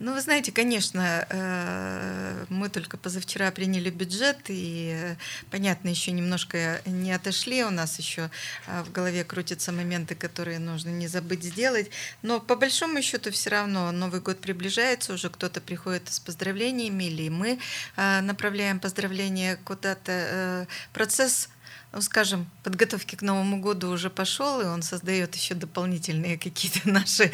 Ну, 0.00 0.14
вы 0.14 0.20
знаете, 0.20 0.52
конечно, 0.52 1.26
э, 1.28 2.44
мы 2.50 2.68
только 2.68 2.96
позавчера 2.96 3.50
приняли 3.50 3.90
бюджет, 3.90 4.38
и, 4.46 4.92
э, 4.94 5.16
понятно, 5.50 5.88
еще 5.88 6.12
немножко 6.12 6.80
не 6.86 7.10
отошли, 7.10 7.64
у 7.64 7.70
нас 7.70 7.98
еще 7.98 8.30
э, 8.68 8.82
в 8.84 8.92
голове 8.92 9.24
крутятся 9.24 9.72
моменты, 9.72 10.14
которые 10.14 10.60
нужно 10.60 10.90
не 10.90 11.08
забыть 11.08 11.42
сделать, 11.42 11.90
но 12.22 12.38
по 12.38 12.54
большому 12.54 13.02
счету 13.02 13.32
все 13.32 13.50
равно 13.50 13.90
Новый 13.90 14.20
год 14.20 14.38
приближается, 14.40 15.14
уже 15.14 15.30
кто-то 15.30 15.60
приходит 15.60 16.08
с 16.12 16.20
поздравлениями, 16.20 17.04
или 17.04 17.28
мы 17.28 17.58
направляем 17.96 18.78
поздравления 18.78 19.58
куда-то. 19.64 20.68
Процесс 20.92 21.48
ну, 21.92 22.00
скажем, 22.00 22.46
подготовки 22.62 23.16
к 23.16 23.22
Новому 23.22 23.60
году 23.60 23.90
уже 23.90 24.10
пошел, 24.10 24.60
и 24.60 24.66
он 24.66 24.82
создает 24.82 25.34
еще 25.34 25.54
дополнительные 25.54 26.38
какие-то 26.38 26.80
наши 26.88 27.32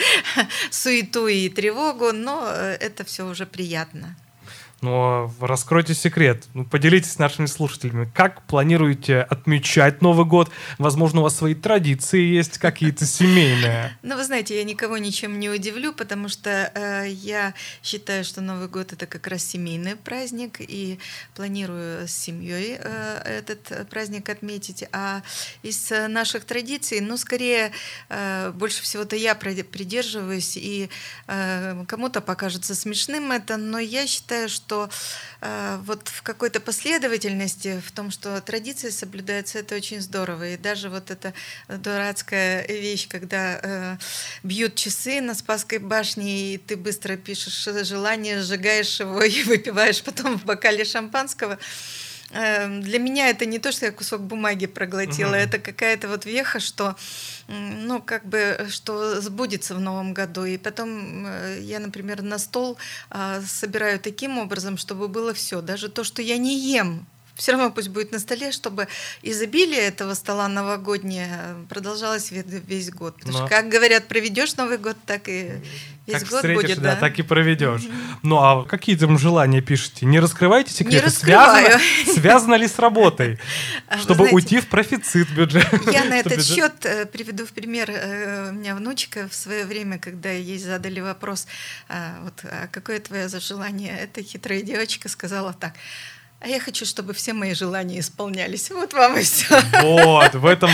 суету 0.71 1.27
и 1.27 1.49
тревогу, 1.49 2.13
но 2.13 2.47
э, 2.49 2.77
это 2.81 3.05
все 3.05 3.27
уже 3.27 3.47
приятно. 3.47 4.17
Но 4.85 5.33
раскройте 5.41 5.95
секрет, 5.95 6.45
ну, 6.53 6.67
поделитесь 6.67 7.13
с 7.13 7.19
нашими 7.19 7.47
слушателями, 7.47 8.07
как 8.15 8.43
планируете 8.43 9.21
отмечать 9.21 10.03
Новый 10.03 10.27
год? 10.27 10.51
Возможно, 10.77 11.21
у 11.21 11.23
вас 11.23 11.39
свои 11.39 11.55
традиции 11.55 12.21
есть 12.21 12.59
какие-то 12.59 13.07
семейные. 13.07 13.97
Ну, 14.03 14.17
вы 14.17 14.25
знаете, 14.25 14.57
я 14.57 14.65
никого 14.65 14.99
ничем 14.99 15.41
не 15.41 15.49
удивлю, 15.49 15.93
потому 15.95 16.29
что 16.29 16.51
э, 16.51 17.09
я 17.09 17.55
считаю, 17.83 18.23
что 18.23 18.43
Новый 18.43 18.69
год 18.69 18.93
это 18.93 19.07
как 19.07 19.27
раз 19.27 19.43
семейный 19.43 19.97
праздник, 19.97 20.57
и 20.61 20.99
планирую 21.35 22.07
с 22.07 22.13
семьей 22.13 22.77
э, 22.79 23.39
этот 23.39 23.89
праздник 23.89 24.29
отметить. 24.29 24.85
А 24.93 25.23
из 25.63 25.91
наших 26.09 26.45
традиций, 26.45 27.01
ну, 27.01 27.17
скорее, 27.17 27.73
э, 28.11 28.53
больше 28.55 28.83
всего-то 28.83 29.17
я 29.17 29.35
придерживаюсь, 29.35 30.59
и 30.59 30.91
э, 31.29 31.85
кому-то 31.89 32.21
покажется 32.21 32.75
смешным 32.75 33.33
это, 33.33 33.57
но 33.57 33.79
я 33.79 34.07
считаю, 34.07 34.51
что 34.51 34.74
что 34.75 34.91
э, 35.41 35.79
вот 35.85 36.09
в 36.09 36.23
какой-то 36.23 36.61
последовательности, 36.61 37.81
в 37.87 37.93
том, 37.93 38.11
что 38.11 38.41
традиции 38.41 38.91
соблюдаются, 38.91 39.59
это 39.59 39.77
очень 39.77 40.01
здорово. 40.01 40.51
И 40.51 40.57
даже 40.57 40.91
вот 40.91 41.11
эта 41.11 41.33
дурацкая 41.69 42.67
вещь, 42.67 43.09
когда 43.09 43.61
э, 43.63 43.97
бьют 44.43 44.75
часы 44.75 45.21
на 45.21 45.35
Спасской 45.35 45.79
башне, 45.79 46.55
и 46.55 46.59
ты 46.59 46.77
быстро 46.77 47.17
пишешь 47.17 47.69
желание, 47.87 48.43
сжигаешь 48.43 49.01
его 49.01 49.23
и 49.23 49.43
выпиваешь 49.45 50.03
потом 50.03 50.39
в 50.39 50.45
бокале 50.45 50.85
шампанского, 50.85 51.59
для 52.35 52.99
меня 52.99 53.29
это 53.29 53.47
не 53.47 53.59
то, 53.59 53.71
что 53.71 53.87
я 53.87 53.93
кусок 53.93 54.23
бумаги 54.23 54.67
проглотила, 54.67 55.31
угу. 55.31 55.37
это 55.37 55.59
какая-то 55.59 56.09
вот 56.09 56.25
веха, 56.25 56.59
что, 56.59 56.97
ну, 57.49 58.03
как 58.03 58.25
бы, 58.27 58.67
что 58.71 59.21
сбудется 59.21 59.75
в 59.75 59.81
новом 59.81 60.15
году. 60.15 60.45
И 60.45 60.59
потом 60.59 61.27
э, 61.27 61.61
я, 61.61 61.79
например, 61.79 62.23
на 62.23 62.39
стол 62.39 62.77
а, 63.11 63.41
собираю 63.43 64.01
таким 64.01 64.39
образом, 64.39 64.77
чтобы 64.77 65.09
было 65.09 65.33
все, 65.33 65.61
даже 65.61 65.89
то, 65.89 66.03
что 66.03 66.23
я 66.23 66.37
не 66.37 66.59
ем 66.59 67.07
все 67.35 67.53
равно 67.53 67.71
пусть 67.71 67.89
будет 67.89 68.13
на 68.13 68.19
столе, 68.19 68.53
чтобы 68.53 68.89
изобилие 69.23 69.81
этого 69.81 70.15
стола 70.15 70.49
новогоднее 70.49 71.57
продолжалось 71.69 72.31
весь 72.31 72.91
год. 72.91 73.17
Потому 73.17 73.39
Но... 73.39 73.47
что, 73.47 73.57
как 73.57 73.69
говорят, 73.69 74.07
проведешь 74.07 74.57
Новый 74.57 74.79
год, 74.79 74.97
так 75.05 75.29
и 75.29 75.53
весь 76.07 76.21
как 76.21 76.29
год 76.29 76.43
будет. 76.43 76.81
Да, 76.81 76.95
да, 76.95 76.97
так 76.97 77.19
и 77.19 77.23
проведешь. 77.23 77.83
Ну 78.23 78.37
а 78.37 78.65
какие 78.65 78.97
там 78.97 79.19
желания 79.19 79.61
пишете? 79.61 80.07
Не 80.07 80.21
раскрывайте 80.21 80.73
секреты. 80.73 81.07
Не 81.07 81.11
связано, 81.11 81.81
связано 82.15 82.55
ли 82.55 82.69
с 82.69 82.79
работой? 82.79 83.39
А, 83.87 83.99
чтобы 83.99 84.29
знаете, 84.29 84.35
уйти 84.35 84.61
в 84.61 84.69
профицит 84.69 85.31
бюджет. 85.31 85.67
Я 85.93 86.05
на 86.05 86.19
этот 86.19 86.33
бюджет... 86.33 86.47
счет 86.47 86.87
э, 86.87 87.07
приведу 87.07 87.45
в 87.45 87.53
пример. 87.53 87.91
Э, 87.91 88.51
у 88.51 88.53
меня 88.53 88.75
внучка 88.75 89.29
в 89.29 89.35
свое 89.35 89.65
время, 89.65 89.99
когда 89.99 90.31
ей 90.31 90.59
задали 90.59 91.01
вопрос, 91.01 91.47
а, 91.89 92.19
вот, 92.23 92.35
а 92.45 92.69
какое 92.69 92.99
твое 93.01 93.29
желание, 93.29 93.97
эта 93.99 94.23
хитрая 94.23 94.63
девочка 94.63 95.09
сказала 95.09 95.53
так– 95.53 95.75
а 96.45 96.47
я 96.47 96.61
хочу, 96.61 96.85
чтобы 96.85 97.15
все 97.15 97.33
мои 97.33 97.55
желания 97.55 98.01
исполнялись. 98.01 98.71
Вот 98.71 98.93
вам 98.93 99.17
и 99.17 99.23
все. 99.23 99.59
Вот, 99.83 100.35
в 100.35 100.45
этом 100.45 100.71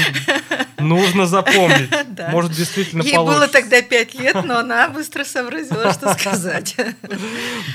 нужно 0.81 1.27
запомнить. 1.27 1.91
Да. 2.11 2.29
Может, 2.31 2.53
действительно 2.53 3.03
Ей 3.03 3.15
получится. 3.15 3.39
было 3.39 3.49
тогда 3.49 3.83
пять 3.83 4.15
лет, 4.15 4.45
но 4.45 4.59
она 4.59 4.89
быстро 4.89 5.25
сообразила, 5.25 5.93
что 5.93 6.13
сказать. 6.19 6.77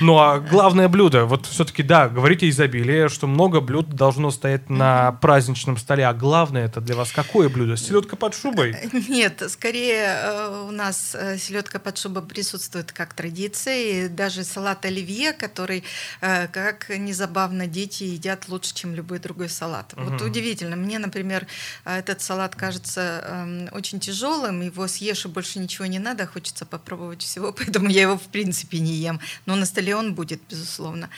Ну, 0.00 0.18
а 0.18 0.40
главное 0.40 0.88
блюдо, 0.88 1.24
вот 1.24 1.46
все-таки, 1.46 1.82
да, 1.82 2.08
говорите 2.08 2.48
изобилие, 2.48 3.08
что 3.08 3.26
много 3.26 3.60
блюд 3.60 3.90
должно 3.90 4.30
стоять 4.30 4.68
на 4.68 5.12
праздничном 5.12 5.78
столе, 5.78 6.06
а 6.06 6.12
главное 6.12 6.66
это 6.66 6.80
для 6.80 6.94
вас 6.94 7.12
какое 7.12 7.48
блюдо? 7.48 7.76
Селедка 7.76 8.16
под 8.16 8.34
шубой? 8.34 8.76
Нет, 9.08 9.42
скорее 9.48 10.18
э, 10.22 10.66
у 10.68 10.70
нас 10.70 11.14
э, 11.14 11.38
селедка 11.38 11.78
под 11.78 11.96
шубой 11.96 12.22
присутствует 12.22 12.92
как 12.92 13.14
традиция, 13.14 13.76
и 13.76 14.08
даже 14.08 14.44
салат 14.44 14.84
оливье, 14.84 15.32
который, 15.32 15.82
э, 16.20 16.46
как 16.48 16.90
незабавно, 16.90 17.66
дети 17.66 17.85
дети 17.86 18.04
едят 18.04 18.48
лучше, 18.48 18.74
чем 18.74 18.94
любой 18.94 19.18
другой 19.18 19.48
салат. 19.48 19.94
Угу. 19.94 20.02
Вот 20.02 20.22
удивительно. 20.22 20.76
Мне, 20.76 20.98
например, 20.98 21.46
этот 21.84 22.20
салат 22.20 22.54
кажется 22.56 23.22
э, 23.24 23.68
очень 23.72 24.00
тяжелым, 24.00 24.60
его 24.60 24.88
съешь 24.88 25.24
и 25.24 25.28
больше 25.28 25.58
ничего 25.58 25.86
не 25.86 25.98
надо, 25.98 26.26
хочется 26.26 26.66
попробовать 26.66 27.22
всего, 27.22 27.52
поэтому 27.56 27.88
я 27.88 28.02
его 28.02 28.18
в 28.18 28.28
принципе 28.28 28.80
не 28.80 28.94
ем. 28.94 29.20
Но 29.46 29.56
на 29.56 29.66
столе 29.66 29.94
он 29.94 30.14
будет, 30.14 30.40
безусловно. 30.50 31.08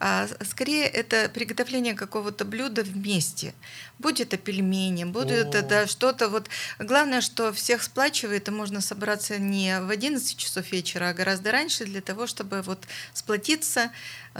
А, 0.00 0.26
скорее, 0.48 0.86
это 0.86 1.28
приготовление 1.28 1.94
какого-то 1.94 2.44
блюда 2.44 2.82
вместе. 2.82 3.54
Будь 3.98 4.20
это 4.20 4.36
пельмени, 4.36 5.04
будь 5.04 5.30
О. 5.30 5.34
это 5.34 5.86
что-то. 5.86 6.28
Вот. 6.28 6.48
Главное, 6.78 7.20
что 7.20 7.52
всех 7.52 7.82
сплачивает, 7.82 8.48
и 8.48 8.50
можно 8.50 8.80
собраться 8.80 9.38
не 9.38 9.80
в 9.80 9.90
11 9.90 10.36
часов 10.36 10.72
вечера, 10.72 11.10
а 11.10 11.14
гораздо 11.14 11.52
раньше 11.52 11.84
для 11.84 12.00
того, 12.00 12.26
чтобы 12.26 12.62
вот 12.62 12.84
сплотиться, 13.12 13.90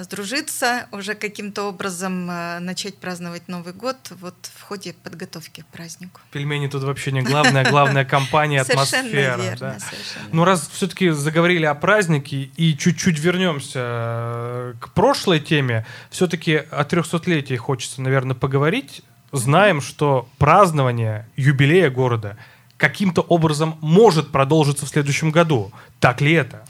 сдружиться, 0.02 0.86
уже 0.90 1.14
каким-то 1.14 1.64
образом 1.64 2.28
э, 2.28 2.58
начать 2.58 2.96
праздновать 2.96 3.46
Новый 3.48 3.72
год 3.72 3.96
вот 4.20 4.34
в 4.54 4.62
ходе 4.62 4.94
подготовки 5.04 5.60
к 5.60 5.66
празднику. 5.66 6.20
Пельмени 6.32 6.66
тут 6.66 6.82
вообще 6.82 7.12
не 7.12 7.22
главное, 7.22 7.68
главная 7.68 8.04
компания, 8.04 8.60
атмосфера. 8.62 9.40
Верно, 9.40 9.78
совершенно. 9.78 10.28
Ну, 10.32 10.44
раз 10.44 10.68
все-таки 10.72 11.10
заговорили 11.10 11.64
о 11.64 11.74
празднике 11.74 12.50
и 12.56 12.76
чуть-чуть 12.76 13.18
вернемся 13.18 13.80
э, 13.80 14.74
к 14.80 14.90
прошлой 14.90 15.38
теме, 15.38 15.86
все-таки 16.10 16.56
о 16.56 16.82
300-летии 16.82 17.56
хочется, 17.56 18.02
наверное, 18.02 18.34
поговорить. 18.34 19.02
Знаем, 19.30 19.80
что 19.80 20.28
празднование 20.38 21.28
юбилея 21.36 21.90
города 21.90 22.36
каким-то 22.76 23.20
образом 23.22 23.78
может 23.80 24.30
продолжиться 24.30 24.86
в 24.86 24.88
следующем 24.88 25.30
году. 25.30 25.72
Так 26.00 26.20
ли 26.20 26.32
это? 26.32 26.64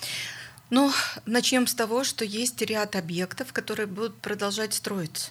Ну, 0.75 0.93
начнем 1.25 1.69
с 1.69 1.75
того, 1.75 2.03
что 2.03 2.25
есть 2.25 2.61
ряд 2.61 2.97
объектов, 2.97 3.53
которые 3.53 3.87
будут 3.87 4.17
продолжать 4.21 4.75
строиться. 4.75 5.31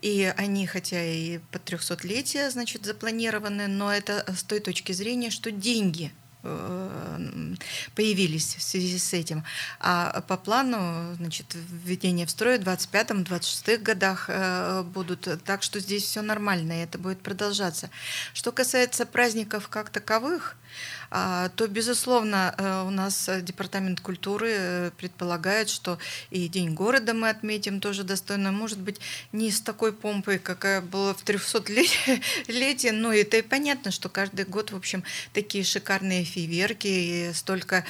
И 0.00 0.32
они, 0.38 0.66
хотя 0.66 1.04
и 1.04 1.40
под 1.52 1.70
300-летие, 1.70 2.48
значит, 2.50 2.86
запланированы, 2.86 3.66
но 3.66 3.92
это 3.92 4.24
с 4.34 4.42
той 4.44 4.60
точки 4.60 4.92
зрения, 4.92 5.28
что 5.28 5.50
деньги 5.50 6.10
э, 6.42 7.54
появились 7.94 8.56
в 8.56 8.62
связи 8.62 8.98
с 8.98 9.12
этим. 9.12 9.44
А 9.78 10.22
по 10.22 10.38
плану, 10.38 11.14
значит, 11.16 11.54
введение 11.84 12.24
в 12.24 12.30
строй 12.30 12.58
в 12.58 12.62
25-26 12.62 13.76
годах 13.82 14.30
э, 14.30 14.84
будут. 14.84 15.28
Так 15.44 15.64
что 15.64 15.80
здесь 15.80 16.04
все 16.04 16.22
нормально, 16.22 16.80
и 16.80 16.84
это 16.84 16.96
будет 16.96 17.20
продолжаться. 17.20 17.90
Что 18.32 18.52
касается 18.52 19.04
праздников 19.04 19.68
как 19.68 19.90
таковых, 19.90 20.56
то, 21.10 21.66
безусловно, 21.68 22.54
э, 22.56 22.84
у 22.86 22.90
нас 22.90 23.30
Департамент 23.42 24.00
культуры 24.00 24.50
э, 24.50 24.90
предполагает, 24.96 25.70
что 25.70 25.98
и 26.30 26.48
День 26.48 26.74
города 26.74 27.14
мы 27.14 27.30
отметим 27.30 27.80
тоже 27.80 28.04
достойно. 28.04 28.52
Может 28.52 28.78
быть, 28.78 29.00
не 29.32 29.50
с 29.50 29.60
такой 29.60 29.92
помпой, 29.92 30.38
какая 30.38 30.80
была 30.80 31.14
в 31.14 31.24
300-летие, 31.24 32.92
но 32.92 33.12
это 33.12 33.38
и 33.38 33.42
понятно, 33.42 33.90
что 33.90 34.08
каждый 34.08 34.44
год, 34.44 34.72
в 34.72 34.76
общем, 34.76 35.02
такие 35.32 35.64
шикарные 35.64 36.24
фейверки, 36.24 36.88
и 36.88 37.32
столько 37.32 37.84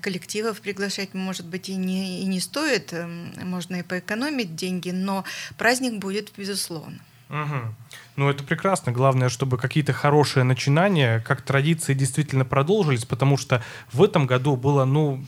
коллективов 0.00 0.60
приглашать, 0.60 1.14
может 1.14 1.46
быть, 1.46 1.68
и 1.68 1.74
не, 1.74 2.22
и 2.22 2.24
не 2.24 2.40
стоит, 2.40 2.92
эм, 2.92 3.32
можно 3.42 3.76
и 3.76 3.82
поэкономить 3.82 4.56
деньги, 4.56 4.90
но 4.90 5.24
праздник 5.56 5.94
будет, 5.94 6.32
безусловно. 6.36 6.98
Угу. 7.28 7.74
Ну, 8.16 8.30
это 8.30 8.44
прекрасно. 8.44 8.92
Главное, 8.92 9.28
чтобы 9.28 9.58
какие-то 9.58 9.92
хорошие 9.92 10.44
начинания, 10.44 11.20
как 11.20 11.42
традиции, 11.42 11.92
действительно 11.92 12.44
продолжились, 12.44 13.04
потому 13.04 13.36
что 13.36 13.62
в 13.92 14.02
этом 14.02 14.26
году 14.26 14.56
было, 14.56 14.84
ну, 14.84 15.22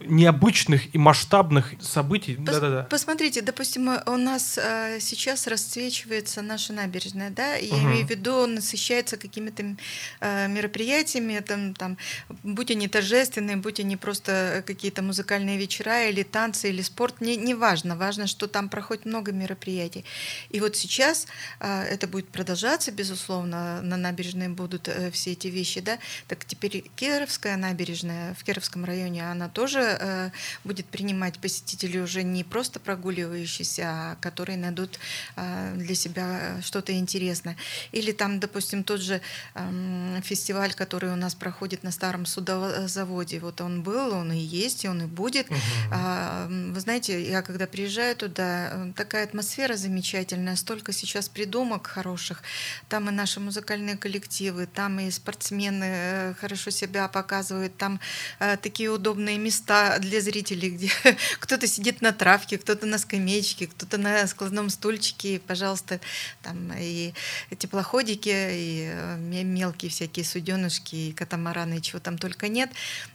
необычных 0.00 0.94
и 0.94 0.98
масштабных 0.98 1.74
событий. 1.80 2.36
Пос, 2.36 2.44
Да-да-да. 2.44 2.82
Посмотрите, 2.84 3.42
допустим, 3.42 3.88
у 4.06 4.16
нас 4.16 4.58
э, 4.58 4.98
сейчас 5.00 5.46
расцвечивается 5.46 6.42
наша 6.42 6.72
набережная, 6.72 7.30
да, 7.30 7.54
я 7.54 7.74
угу. 7.74 7.84
имею 7.86 8.06
в 8.06 8.10
виду, 8.10 8.46
насыщается 8.46 9.16
какими-то 9.16 9.76
э, 10.20 10.48
мероприятиями, 10.48 11.40
там, 11.40 11.74
там, 11.74 11.98
будь 12.42 12.70
они 12.70 12.86
торжественные, 12.88 13.56
будь 13.56 13.80
они 13.80 13.96
просто 13.96 14.62
какие-то 14.66 15.02
музыкальные 15.02 15.58
вечера 15.58 16.08
или 16.08 16.22
танцы, 16.22 16.68
или 16.68 16.82
спорт, 16.82 17.20
не, 17.20 17.36
не 17.36 17.54
важно, 17.54 17.96
важно, 17.96 18.26
что 18.26 18.46
там 18.46 18.68
проходит 18.68 19.06
много 19.06 19.32
мероприятий. 19.32 20.04
И 20.50 20.60
вот 20.60 20.76
сейчас 20.76 21.26
э, 21.60 21.82
это 21.82 22.06
будет 22.06 22.28
продолжаться, 22.28 22.92
безусловно, 22.92 23.82
на 23.82 23.96
набережной 23.96 24.48
будут 24.48 24.88
э, 24.88 25.10
все 25.10 25.32
эти 25.32 25.48
вещи, 25.48 25.80
да, 25.80 25.98
так 26.28 26.44
теперь 26.44 26.84
Кировская 26.96 27.56
набережная 27.56 28.34
в 28.34 28.44
Кировском 28.44 28.84
районе, 28.84 29.28
она 29.28 29.48
тоже 29.48 29.63
тоже 29.64 29.80
э, 29.80 30.30
будет 30.64 30.84
принимать 30.86 31.38
посетителей 31.38 32.00
уже 32.00 32.22
не 32.22 32.44
просто 32.44 32.80
прогуливающиеся, 32.80 33.82
а 33.86 34.16
которые 34.20 34.58
найдут 34.58 34.98
э, 35.36 35.74
для 35.76 35.94
себя 35.94 36.60
что-то 36.62 36.92
интересное. 36.92 37.56
Или 37.92 38.12
там, 38.12 38.40
допустим, 38.40 38.84
тот 38.84 39.00
же 39.00 39.22
э, 39.54 40.20
фестиваль, 40.22 40.74
который 40.74 41.10
у 41.12 41.16
нас 41.16 41.34
проходит 41.34 41.82
на 41.82 41.92
старом 41.92 42.26
судовозаводе. 42.26 43.40
Вот 43.40 43.62
он 43.62 43.82
был, 43.82 44.12
он 44.12 44.32
и 44.32 44.38
есть, 44.38 44.84
и 44.84 44.88
он 44.88 45.02
и 45.02 45.06
будет. 45.06 45.50
Угу. 45.50 45.58
А, 45.92 46.46
вы 46.48 46.80
знаете, 46.80 47.30
я 47.30 47.40
когда 47.40 47.66
приезжаю 47.66 48.16
туда, 48.16 48.68
э, 48.70 48.92
такая 48.94 49.24
атмосфера 49.24 49.76
замечательная, 49.76 50.56
столько 50.56 50.92
сейчас 50.92 51.30
придумок 51.30 51.86
хороших. 51.86 52.42
Там 52.90 53.08
и 53.08 53.12
наши 53.12 53.40
музыкальные 53.40 53.96
коллективы, 53.96 54.66
там 54.66 55.00
и 55.00 55.10
спортсмены 55.10 55.86
э, 55.88 56.34
хорошо 56.38 56.70
себя 56.70 57.08
показывают, 57.08 57.78
там 57.78 57.98
э, 58.40 58.58
такие 58.58 58.90
удобные 58.90 59.38
места 59.38 59.53
места 59.54 59.98
для 60.00 60.20
зрителей, 60.20 60.70
где 60.70 60.90
кто-то 61.40 61.66
сидит 61.66 62.02
на 62.02 62.12
травке, 62.12 62.58
кто-то 62.58 62.86
на 62.86 62.98
скамеечке, 62.98 63.66
кто-то 63.66 63.98
на 63.98 64.26
складном 64.26 64.68
стульчике, 64.68 65.40
пожалуйста, 65.46 66.00
там 66.42 66.72
и 66.76 67.14
теплоходики, 67.56 68.30
и 68.30 68.90
э, 68.92 69.16
мелкие 69.18 69.90
всякие 69.90 70.24
суденышки, 70.24 70.96
и 70.96 71.12
катамараны, 71.12 71.78
и 71.78 71.82
чего 71.82 72.00
там 72.00 72.18
только 72.18 72.48
нет. 72.48 72.70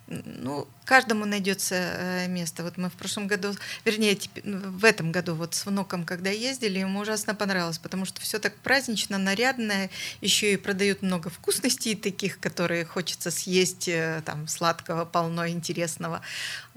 Ну, 0.08 0.68
каждому 0.86 1.26
найдется 1.26 1.76
э, 1.76 2.28
место. 2.28 2.64
Вот 2.64 2.78
мы 2.78 2.90
в 2.90 2.94
прошлом 2.94 3.28
году, 3.28 3.54
вернее, 3.86 4.18
в 4.44 4.84
этом 4.84 5.12
году 5.12 5.36
вот 5.36 5.54
с 5.54 5.66
внуком, 5.66 6.04
когда 6.04 6.32
ездили, 6.32 6.80
ему 6.80 7.02
ужасно 7.02 7.36
понравилось, 7.36 7.78
потому 7.78 8.06
что 8.06 8.22
все 8.22 8.40
так 8.40 8.56
празднично, 8.56 9.18
нарядное, 9.18 9.92
еще 10.22 10.54
и 10.54 10.58
продают 10.58 11.02
много 11.02 11.30
вкусностей 11.30 11.96
таких, 11.96 12.40
которые 12.40 12.86
хочется 12.86 13.30
съесть, 13.30 13.88
э, 13.88 14.24
там, 14.26 14.48
сладкого, 14.48 15.06
полно, 15.06 15.48
интересного. 15.48 16.22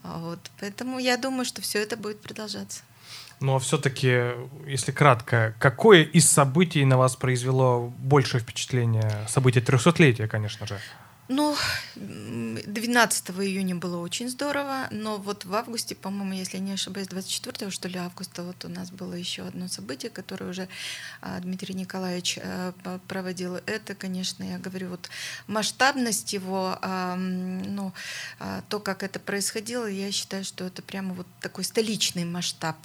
А 0.03 0.19
вот. 0.19 0.39
Поэтому 0.61 0.99
я 0.99 1.17
думаю, 1.17 1.45
что 1.45 1.63
все 1.63 1.83
это 1.83 1.97
будет 1.97 2.21
продолжаться. 2.21 2.83
Но 3.41 3.59
все-таки, 3.59 4.35
если 4.67 4.93
кратко, 4.93 5.55
какое 5.59 6.05
из 6.05 6.31
событий 6.31 6.85
на 6.85 6.97
вас 6.97 7.17
произвело 7.17 7.93
большее 7.99 8.41
впечатление? 8.41 9.27
Событие 9.29 9.63
300-летия, 9.65 10.29
конечно 10.29 10.67
же. 10.67 10.79
Ну, 11.29 11.57
12 11.95 13.31
июня 13.31 13.77
было 13.77 13.99
очень 13.99 14.29
здорово, 14.29 14.89
но 14.91 15.19
вот 15.19 15.45
в 15.45 15.55
августе, 15.55 15.95
по-моему, 15.95 16.33
если 16.33 16.59
не 16.59 16.73
ошибаюсь, 16.73 17.07
24 17.07 17.71
что 17.71 17.89
ли 17.89 17.99
августа, 17.99 18.43
вот 18.43 18.65
у 18.65 18.69
нас 18.69 18.91
было 18.91 19.15
еще 19.15 19.43
одно 19.43 19.69
событие, 19.69 20.11
которое 20.11 20.51
уже 20.51 20.69
а, 21.21 21.39
Дмитрий 21.39 21.75
Николаевич 21.75 22.39
а, 22.43 22.73
проводил. 23.07 23.55
Это, 23.67 23.95
конечно, 23.95 24.43
я 24.43 24.59
говорю, 24.59 24.91
вот 24.91 25.11
масштабность 25.47 26.33
его, 26.33 26.77
а, 26.83 27.15
ну, 27.17 27.93
то, 28.69 28.81
как 28.81 29.05
это 29.05 29.21
происходило, 29.21 29.87
я 29.87 30.11
считаю, 30.11 30.45
что 30.45 30.65
это 30.65 30.83
прямо 30.83 31.15
вот 31.15 31.27
такой 31.41 31.63
столичный 31.63 32.25
масштаб, 32.25 32.77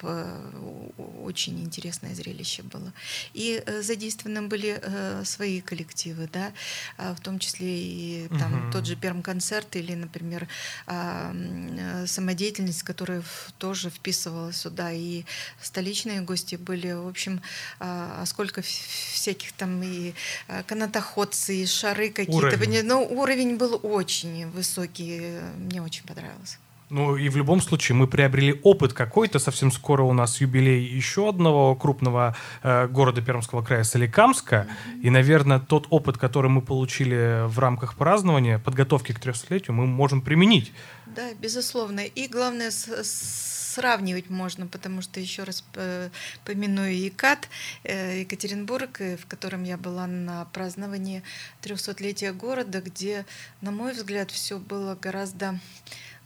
очень 1.23 1.59
интересное 1.63 2.13
зрелище 2.13 2.63
было. 2.63 2.93
И 3.33 3.61
э, 3.65 3.81
задействованы 3.81 4.43
были 4.43 4.79
э, 4.81 5.23
свои 5.25 5.61
коллективы, 5.61 6.29
да, 6.31 6.53
в 6.97 7.19
том 7.21 7.39
числе 7.39 7.67
и 7.67 8.26
там 8.29 8.53
угу. 8.53 8.71
тот 8.71 8.85
же 8.85 8.95
пермконцерт 8.95 9.75
или, 9.75 9.93
например, 9.93 10.47
э, 10.87 12.05
самодеятельность, 12.07 12.83
которая 12.83 13.23
тоже 13.57 13.89
вписывалась 13.89 14.57
сюда, 14.57 14.91
и 14.91 15.23
столичные 15.61 16.21
гости 16.21 16.55
были, 16.55 16.91
в 16.91 17.07
общем, 17.07 17.41
а, 17.79 18.21
а 18.21 18.25
сколько 18.25 18.61
всяких 18.61 19.51
там 19.53 19.81
и 19.83 20.13
а, 20.47 20.63
канатоходцы, 20.63 21.55
и 21.55 21.65
шары 21.65 22.09
какие-то. 22.09 22.57
Ну, 22.83 23.03
уровень 23.03 23.57
был 23.57 23.79
очень 23.83 24.47
высокий, 24.49 25.39
мне 25.57 25.81
очень 25.81 26.03
понравилось. 26.03 26.57
Ну 26.89 27.17
и 27.17 27.27
в 27.27 27.35
любом 27.35 27.59
случае 27.61 27.97
мы 27.97 28.07
приобрели 28.07 28.59
опыт 28.63 28.93
какой-то. 28.93 29.39
Совсем 29.39 29.71
скоро 29.71 30.03
у 30.03 30.13
нас 30.13 30.39
юбилей 30.39 30.85
еще 30.85 31.27
одного 31.27 31.75
крупного 31.75 32.35
э, 32.63 32.87
города 32.87 33.21
Пермского 33.21 33.61
края 33.61 33.83
Соликамска. 33.83 34.67
И, 35.03 35.09
наверное, 35.09 35.59
тот 35.59 35.87
опыт, 35.89 36.17
который 36.17 36.49
мы 36.49 36.61
получили 36.61 37.45
в 37.45 37.59
рамках 37.59 37.95
празднования, 37.95 38.57
подготовки 38.57 39.11
к 39.11 39.19
300-летию, 39.19 39.73
мы 39.73 39.85
можем 39.85 40.21
применить. 40.21 40.71
Да, 41.07 41.33
безусловно. 41.33 41.99
И 41.99 42.27
главное, 42.29 42.71
сравнивать 42.71 44.29
можно, 44.29 44.65
потому 44.65 45.01
что, 45.01 45.19
еще 45.19 45.43
раз 45.43 45.65
э, 45.75 46.09
помяную 46.45 46.97
ЕКАТ, 46.97 47.49
э, 47.83 48.21
Екатеринбург, 48.21 48.99
в 48.99 49.27
котором 49.27 49.63
я 49.63 49.77
была 49.77 50.07
на 50.07 50.45
праздновании 50.45 51.21
300-летия 51.61 52.31
города, 52.31 52.81
где, 52.81 53.25
на 53.59 53.71
мой 53.71 53.91
взгляд, 53.91 54.31
все 54.31 54.57
было 54.57 54.95
гораздо 54.95 55.59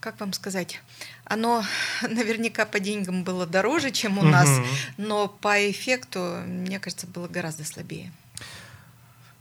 как 0.01 0.19
вам 0.19 0.33
сказать, 0.33 0.81
оно 1.23 1.63
наверняка 2.01 2.65
по 2.65 2.79
деньгам 2.79 3.23
было 3.23 3.45
дороже, 3.45 3.91
чем 3.91 4.17
у 4.17 4.23
нас, 4.23 4.49
но 4.97 5.27
по 5.29 5.69
эффекту, 5.71 6.41
мне 6.45 6.79
кажется, 6.79 7.07
было 7.07 7.27
гораздо 7.27 7.63
слабее. 7.63 8.11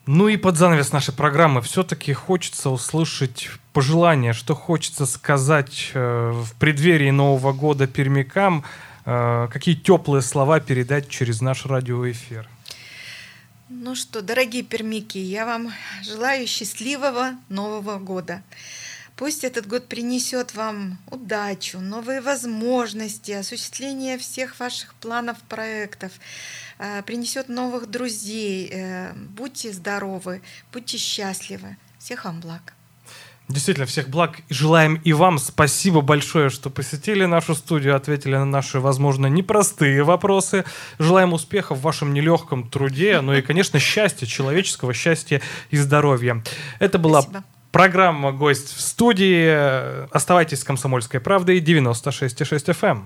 Ну 0.07 0.29
и 0.29 0.37
под 0.37 0.57
занавес 0.57 0.93
нашей 0.93 1.15
программы 1.15 1.63
все-таки 1.63 2.13
хочется 2.13 2.71
услышать 2.71 3.49
пожелания, 3.73 4.33
что 4.33 4.55
хочется 4.55 5.07
сказать 5.07 5.91
э, 5.95 6.31
в 6.33 6.55
преддверии 6.55 7.11
Нового 7.11 7.53
года 7.53 7.87
пермякам, 7.87 8.65
э, 9.05 9.49
какие 9.53 9.75
теплые 9.75 10.23
слова 10.23 10.59
передать 10.61 11.09
через 11.09 11.41
наш 11.41 11.65
радиоэфир. 11.67 12.49
Ну 13.69 13.95
что, 13.95 14.21
дорогие 14.21 14.65
пермяки, 14.65 15.19
я 15.19 15.47
вам 15.47 15.71
желаю 16.03 16.47
счастливого 16.49 17.37
Нового 17.49 17.99
года. 17.99 18.43
Пусть 19.21 19.45
этот 19.45 19.67
год 19.67 19.87
принесет 19.87 20.55
вам 20.55 20.97
удачу, 21.11 21.79
новые 21.79 22.23
возможности, 22.23 23.33
осуществление 23.33 24.17
всех 24.17 24.59
ваших 24.59 24.95
планов, 24.95 25.37
проектов, 25.47 26.11
э, 26.79 27.03
принесет 27.03 27.51
новых 27.51 27.91
друзей. 27.91 28.71
Э, 28.73 29.13
будьте 29.15 29.75
здоровы, 29.75 30.41
будьте 30.73 30.97
счастливы. 30.97 31.77
Всех 31.99 32.25
вам 32.25 32.41
благ. 32.41 32.73
Действительно, 33.47 33.85
всех 33.85 34.09
благ 34.09 34.41
желаем 34.49 34.95
и 35.05 35.13
вам. 35.13 35.39
Спасибо 35.39 36.01
большое, 36.01 36.49
что 36.49 36.71
посетили 36.71 37.27
нашу 37.27 37.55
студию, 37.55 37.97
ответили 37.97 38.37
на 38.37 38.47
наши, 38.47 38.81
возможно, 38.81 39.27
непростые 39.27 40.03
вопросы. 40.03 40.65
Желаем 40.99 41.35
успехов 41.35 41.77
в 41.77 41.83
вашем 41.83 42.15
нелегком 42.15 42.71
труде, 42.71 43.21
ну 43.21 43.35
и, 43.35 43.43
конечно, 43.43 43.79
счастья, 43.81 44.25
человеческого 44.25 44.95
счастья 44.95 45.43
и 45.69 45.77
здоровья. 45.77 46.43
Это 46.79 46.99
была 46.99 47.21
Спасибо. 47.21 47.45
Программа 47.71 48.33
«Гость 48.33 48.77
в 48.77 48.81
студии». 48.81 50.09
Оставайтесь 50.15 50.61
с 50.61 50.65
«Комсомольской 50.65 51.21
правдой» 51.21 51.61
96,6 51.61 52.67
FM. 52.67 53.03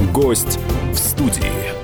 Эм. 0.00 0.12
Гость 0.12 0.58
в 0.92 0.96
студии. 0.96 1.80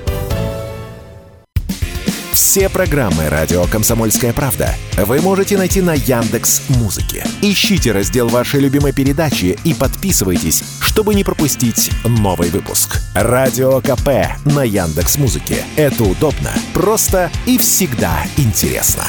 Все 2.31 2.69
программы 2.69 3.29
радио 3.29 3.65
Комсомольская 3.65 4.31
правда 4.31 4.73
вы 4.95 5.21
можете 5.21 5.57
найти 5.57 5.81
на 5.81 5.93
Яндекс 5.93 6.69
Музыке. 6.69 7.23
Ищите 7.41 7.91
раздел 7.91 8.29
вашей 8.29 8.59
любимой 8.59 8.93
передачи 8.93 9.57
и 9.63 9.73
подписывайтесь, 9.73 10.63
чтобы 10.79 11.13
не 11.13 11.23
пропустить 11.23 11.91
новый 12.03 12.49
выпуск. 12.49 13.01
Радио 13.13 13.81
КП 13.81 14.39
на 14.45 14.63
Яндекс 14.63 15.17
Музыке. 15.17 15.57
Это 15.75 16.03
удобно, 16.03 16.51
просто 16.73 17.29
и 17.45 17.57
всегда 17.57 18.23
интересно. 18.37 19.03